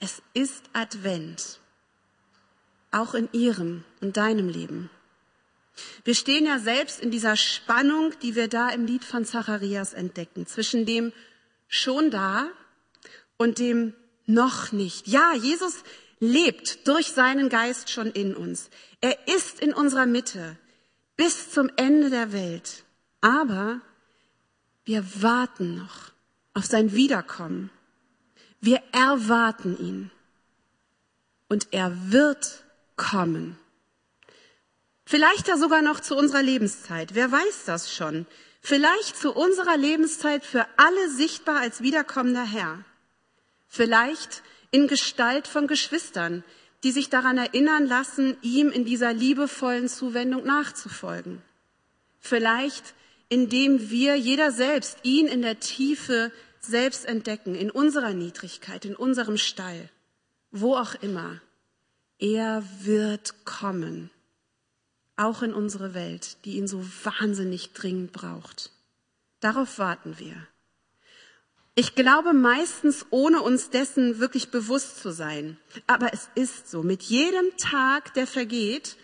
Es 0.00 0.20
ist 0.34 0.64
Advent. 0.74 1.60
Auch 2.90 3.14
in 3.14 3.30
ihrem 3.32 3.84
und 4.02 4.18
deinem 4.18 4.50
Leben. 4.50 4.90
Wir 6.04 6.14
stehen 6.14 6.46
ja 6.46 6.58
selbst 6.58 7.00
in 7.00 7.10
dieser 7.10 7.36
Spannung, 7.36 8.12
die 8.20 8.34
wir 8.34 8.48
da 8.48 8.68
im 8.70 8.86
Lied 8.86 9.04
von 9.04 9.24
Zacharias 9.24 9.94
entdecken, 9.94 10.46
zwischen 10.46 10.86
dem 10.86 11.12
schon 11.68 12.10
da 12.10 12.48
und 13.36 13.58
dem 13.58 13.94
noch 14.26 14.72
nicht. 14.72 15.08
Ja, 15.08 15.34
Jesus 15.34 15.82
lebt 16.20 16.86
durch 16.86 17.12
seinen 17.12 17.48
Geist 17.48 17.90
schon 17.90 18.10
in 18.10 18.36
uns. 18.36 18.70
Er 19.00 19.16
ist 19.26 19.60
in 19.60 19.72
unserer 19.72 20.06
Mitte 20.06 20.56
bis 21.16 21.50
zum 21.50 21.70
Ende 21.76 22.10
der 22.10 22.32
Welt. 22.32 22.84
Aber 23.20 23.80
wir 24.84 25.04
warten 25.22 25.76
noch 25.76 26.12
auf 26.54 26.66
sein 26.66 26.92
Wiederkommen. 26.92 27.70
Wir 28.60 28.82
erwarten 28.92 29.76
ihn. 29.78 30.10
Und 31.48 31.68
er 31.72 32.12
wird 32.12 32.64
kommen. 32.96 33.58
Vielleicht 35.12 35.46
ja 35.46 35.58
sogar 35.58 35.82
noch 35.82 36.00
zu 36.00 36.16
unserer 36.16 36.40
Lebenszeit. 36.40 37.14
Wer 37.14 37.30
weiß 37.30 37.66
das 37.66 37.92
schon? 37.92 38.24
Vielleicht 38.62 39.14
zu 39.14 39.34
unserer 39.34 39.76
Lebenszeit 39.76 40.42
für 40.42 40.66
alle 40.78 41.10
sichtbar 41.10 41.60
als 41.60 41.82
wiederkommender 41.82 42.44
Herr. 42.44 42.82
Vielleicht 43.68 44.42
in 44.70 44.88
Gestalt 44.88 45.46
von 45.46 45.66
Geschwistern, 45.66 46.44
die 46.82 46.92
sich 46.92 47.10
daran 47.10 47.36
erinnern 47.36 47.86
lassen, 47.86 48.38
ihm 48.40 48.70
in 48.70 48.86
dieser 48.86 49.12
liebevollen 49.12 49.86
Zuwendung 49.86 50.46
nachzufolgen. 50.46 51.42
Vielleicht 52.18 52.94
indem 53.28 53.90
wir 53.90 54.16
jeder 54.16 54.50
selbst 54.50 54.96
ihn 55.02 55.26
in 55.26 55.42
der 55.42 55.60
Tiefe 55.60 56.32
selbst 56.58 57.04
entdecken, 57.04 57.54
in 57.54 57.70
unserer 57.70 58.14
Niedrigkeit, 58.14 58.86
in 58.86 58.96
unserem 58.96 59.36
Stall, 59.36 59.90
wo 60.52 60.74
auch 60.74 60.94
immer. 61.02 61.42
Er 62.18 62.64
wird 62.80 63.44
kommen 63.44 64.10
auch 65.16 65.42
in 65.42 65.54
unsere 65.54 65.94
Welt, 65.94 66.44
die 66.44 66.56
ihn 66.56 66.68
so 66.68 66.84
wahnsinnig 67.04 67.72
dringend 67.72 68.12
braucht. 68.12 68.70
Darauf 69.40 69.78
warten 69.78 70.18
wir. 70.18 70.34
Ich 71.74 71.94
glaube 71.94 72.34
meistens, 72.34 73.06
ohne 73.10 73.40
uns 73.40 73.70
dessen 73.70 74.18
wirklich 74.18 74.50
bewusst 74.50 75.00
zu 75.00 75.10
sein. 75.10 75.56
Aber 75.86 76.12
es 76.12 76.28
ist 76.34 76.70
so. 76.70 76.82
Mit 76.82 77.02
jedem 77.02 77.56
Tag, 77.56 78.12
der 78.14 78.26
vergeht, 78.26 78.96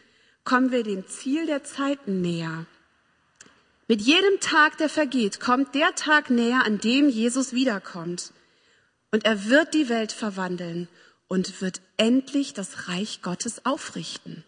kommen 0.44 0.70
wir 0.70 0.82
dem 0.82 1.06
Ziel 1.06 1.46
der 1.46 1.64
Zeiten 1.64 2.20
näher. 2.20 2.66
Mit 3.86 4.02
jedem 4.02 4.38
Tag, 4.40 4.76
der 4.76 4.90
vergeht, 4.90 5.40
kommt 5.40 5.74
der 5.74 5.94
Tag 5.94 6.28
näher, 6.28 6.64
an 6.66 6.78
dem 6.78 7.08
Jesus 7.08 7.54
wiederkommt. 7.54 8.34
Und 9.10 9.24
er 9.24 9.46
wird 9.46 9.72
die 9.72 9.88
Welt 9.88 10.12
verwandeln 10.12 10.88
und 11.26 11.62
wird 11.62 11.80
endlich 11.96 12.52
das 12.52 12.88
Reich 12.88 13.22
Gottes 13.22 13.64
aufrichten. 13.64 14.44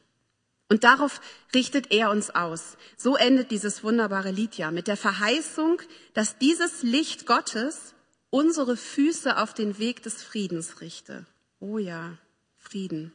Und 0.71 0.85
darauf 0.85 1.21
richtet 1.53 1.91
er 1.91 2.11
uns 2.11 2.31
aus. 2.31 2.77
So 2.97 3.17
endet 3.17 3.51
dieses 3.51 3.83
wunderbare 3.83 4.31
Lied 4.31 4.55
ja 4.55 4.71
mit 4.71 4.87
der 4.87 4.97
Verheißung, 4.97 5.83
dass 6.15 6.39
dieses 6.39 6.85
Licht 6.85 7.27
Gottes 7.27 7.93
unsere 8.31 8.77
Füße 8.77 9.37
auf 9.37 9.53
den 9.53 9.81
Weg 9.81 10.05
des 10.05 10.23
Friedens 10.23 10.81
richte. 10.81 11.27
Oh 11.59 11.79
ja, 11.79 12.17
Frieden. 12.57 13.13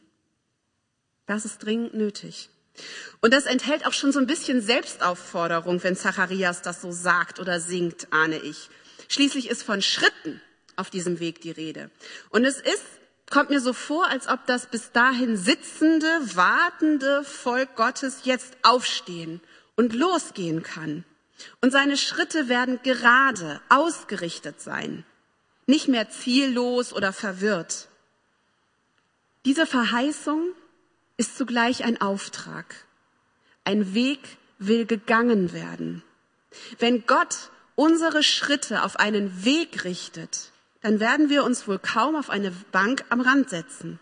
Das 1.24 1.46
ist 1.46 1.64
dringend 1.64 1.94
nötig. 1.94 2.50
Und 3.22 3.32
das 3.32 3.46
enthält 3.46 3.86
auch 3.86 3.94
schon 3.94 4.12
so 4.12 4.18
ein 4.18 4.26
bisschen 4.26 4.60
Selbstaufforderung, 4.60 5.82
wenn 5.82 5.96
Zacharias 5.96 6.60
das 6.60 6.82
so 6.82 6.92
sagt 6.92 7.40
oder 7.40 7.58
singt, 7.58 8.12
ahne 8.12 8.36
ich. 8.38 8.68
Schließlich 9.08 9.48
ist 9.48 9.62
von 9.62 9.80
Schritten 9.80 10.42
auf 10.76 10.90
diesem 10.90 11.20
Weg 11.20 11.40
die 11.40 11.52
Rede. 11.52 11.90
Und 12.28 12.44
es 12.44 12.60
ist 12.60 12.84
kommt 13.30 13.50
mir 13.50 13.60
so 13.60 13.72
vor, 13.72 14.06
als 14.08 14.28
ob 14.28 14.46
das 14.46 14.66
bis 14.66 14.92
dahin 14.92 15.36
sitzende, 15.36 16.06
wartende 16.36 17.24
Volk 17.24 17.74
Gottes 17.76 18.20
jetzt 18.24 18.56
aufstehen 18.62 19.40
und 19.74 19.92
losgehen 19.92 20.62
kann. 20.62 21.04
Und 21.60 21.70
seine 21.70 21.96
Schritte 21.96 22.48
werden 22.48 22.80
gerade, 22.82 23.60
ausgerichtet 23.68 24.60
sein, 24.60 25.04
nicht 25.66 25.88
mehr 25.88 26.08
ziellos 26.08 26.92
oder 26.92 27.12
verwirrt. 27.12 27.88
Diese 29.44 29.66
Verheißung 29.66 30.52
ist 31.16 31.36
zugleich 31.36 31.84
ein 31.84 32.00
Auftrag. 32.00 32.86
Ein 33.64 33.94
Weg 33.94 34.20
will 34.58 34.86
gegangen 34.86 35.52
werden. 35.52 36.02
Wenn 36.78 37.06
Gott 37.06 37.50
unsere 37.74 38.22
Schritte 38.22 38.82
auf 38.82 38.96
einen 38.96 39.44
Weg 39.44 39.84
richtet, 39.84 40.52
dann 40.82 41.00
werden 41.00 41.28
wir 41.28 41.44
uns 41.44 41.66
wohl 41.66 41.78
kaum 41.78 42.16
auf 42.16 42.30
eine 42.30 42.52
Bank 42.72 43.04
am 43.08 43.20
Rand 43.20 43.50
setzen, 43.50 43.98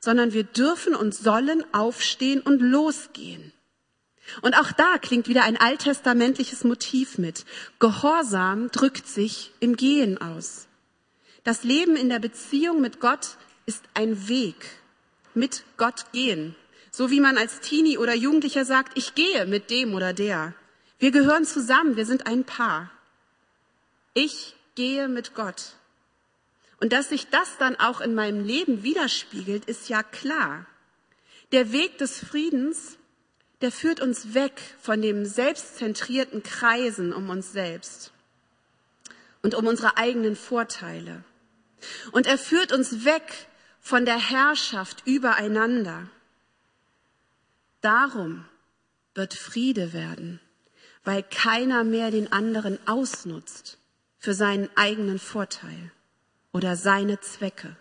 sondern 0.00 0.32
wir 0.32 0.44
dürfen 0.44 0.94
und 0.94 1.14
sollen 1.14 1.64
aufstehen 1.72 2.40
und 2.40 2.60
losgehen. 2.60 3.52
Und 4.42 4.54
auch 4.58 4.72
da 4.72 4.98
klingt 4.98 5.28
wieder 5.28 5.44
ein 5.44 5.56
alttestamentliches 5.56 6.64
Motiv 6.64 7.18
mit. 7.18 7.44
Gehorsam 7.78 8.70
drückt 8.70 9.06
sich 9.06 9.52
im 9.60 9.76
Gehen 9.76 10.20
aus. 10.20 10.68
Das 11.44 11.64
Leben 11.64 11.96
in 11.96 12.08
der 12.08 12.18
Beziehung 12.18 12.80
mit 12.80 13.00
Gott 13.00 13.36
ist 13.64 13.84
ein 13.94 14.28
Weg. 14.28 14.56
Mit 15.34 15.64
Gott 15.76 16.12
gehen. 16.12 16.54
So 16.90 17.10
wie 17.10 17.20
man 17.20 17.38
als 17.38 17.60
Teenie 17.60 17.98
oder 17.98 18.14
Jugendlicher 18.14 18.64
sagt, 18.64 18.98
ich 18.98 19.14
gehe 19.14 19.46
mit 19.46 19.70
dem 19.70 19.94
oder 19.94 20.12
der. 20.12 20.54
Wir 20.98 21.10
gehören 21.10 21.44
zusammen, 21.44 21.96
wir 21.96 22.06
sind 22.06 22.26
ein 22.26 22.44
Paar. 22.44 22.90
Ich 24.14 24.56
gehe 24.78 25.08
mit 25.08 25.34
Gott. 25.34 25.72
Und 26.80 26.92
dass 26.92 27.08
sich 27.08 27.28
das 27.30 27.58
dann 27.58 27.74
auch 27.74 28.00
in 28.00 28.14
meinem 28.14 28.44
Leben 28.44 28.84
widerspiegelt, 28.84 29.64
ist 29.64 29.88
ja 29.88 30.04
klar. 30.04 30.66
Der 31.50 31.72
Weg 31.72 31.98
des 31.98 32.20
Friedens, 32.20 32.96
der 33.60 33.72
führt 33.72 33.98
uns 33.98 34.34
weg 34.34 34.52
von 34.80 35.02
dem 35.02 35.26
selbstzentrierten 35.26 36.44
Kreisen 36.44 37.12
um 37.12 37.28
uns 37.28 37.50
selbst 37.50 38.12
und 39.42 39.56
um 39.56 39.66
unsere 39.66 39.96
eigenen 39.96 40.36
Vorteile. 40.36 41.24
Und 42.12 42.28
er 42.28 42.38
führt 42.38 42.70
uns 42.70 43.04
weg 43.04 43.48
von 43.80 44.04
der 44.04 44.30
Herrschaft 44.30 45.02
übereinander. 45.06 46.08
Darum 47.80 48.44
wird 49.14 49.34
Friede 49.34 49.92
werden, 49.92 50.38
weil 51.02 51.24
keiner 51.24 51.82
mehr 51.82 52.12
den 52.12 52.30
anderen 52.30 52.78
ausnutzt 52.86 53.78
für 54.18 54.34
seinen 54.34 54.68
eigenen 54.76 55.18
Vorteil 55.18 55.92
oder 56.52 56.76
seine 56.76 57.20
Zwecke. 57.20 57.76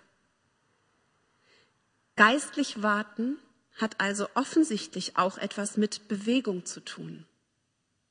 Geistlich 2.15 2.81
warten 2.81 3.37
hat 3.75 3.99
also 3.99 4.27
offensichtlich 4.33 5.17
auch 5.17 5.37
etwas 5.37 5.77
mit 5.77 6.07
Bewegung 6.07 6.65
zu 6.65 6.79
tun. 6.79 7.25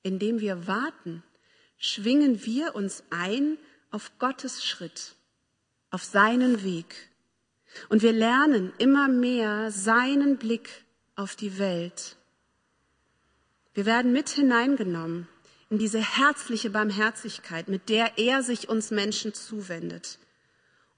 Indem 0.03 0.41
wir 0.41 0.67
warten, 0.67 1.25
schwingen 1.77 2.45
wir 2.45 2.75
uns 2.75 3.03
ein 3.11 3.59
auf 3.91 4.19
Gottes 4.19 4.65
Schritt. 4.65 5.17
auf 5.91 6.05
seinen 6.05 6.63
Weg. 6.63 7.09
Und 7.89 8.03
wir 8.03 8.13
lernen 8.13 8.73
immer 8.79 9.09
mehr 9.09 9.71
seinen 9.71 10.37
Blick 10.37 10.85
auf 11.15 11.37
die 11.37 11.59
Welt. 11.59 12.17
Wir 13.73 13.87
werden 13.87 14.13
mit 14.13 14.29
hineingenommen 14.29 15.29
in 15.71 15.79
diese 15.79 16.01
herzliche 16.01 16.71
Barmherzigkeit, 16.71 17.69
mit 17.69 17.89
der 17.89 18.19
er 18.19 18.43
sich 18.43 18.69
uns 18.69 18.91
Menschen 18.91 19.35
zuwendet. 19.35 20.19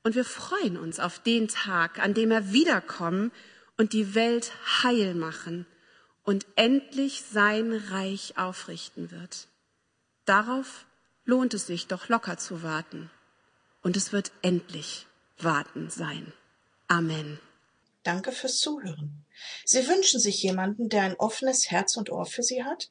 Und 0.03 0.15
wir 0.15 0.25
freuen 0.25 0.77
uns 0.77 1.01
auf 1.01 1.19
den 1.19 1.49
Tag, 1.49 1.99
an 1.99 2.15
dem 2.15 2.31
er 2.31 2.53
wiederkommen 2.53 3.33
und 3.77 3.93
die 3.93 4.15
Welt 4.15 4.53
heil 4.83 5.15
machen 5.15 5.67
und 6.25 6.47
endlich 6.57 7.23
sein 7.23 7.73
Reich 7.73 8.37
aufrichten 8.37 9.11
wird. 9.11 9.49
Darauf 10.25 10.85
lohnt 11.25 11.55
es 11.55 11.67
sich 11.67 11.87
doch 11.87 12.09
locker 12.09 12.37
zu 12.37 12.63
warten. 12.63 13.11
Und 13.83 13.97
es 13.97 14.13
wird 14.13 14.33
endlich 14.43 15.07
warten 15.39 15.89
sein. 15.89 16.33
Amen. 16.89 17.39
Danke 18.03 18.33
fürs 18.33 18.59
Zuhören. 18.59 19.25
Sie 19.65 19.87
wünschen 19.87 20.21
sich 20.21 20.43
jemanden, 20.43 20.89
der 20.89 21.03
ein 21.03 21.17
offenes 21.17 21.71
Herz 21.71 21.97
und 21.97 22.11
Ohr 22.11 22.27
für 22.27 22.43
Sie 22.43 22.65
hat? 22.65 22.91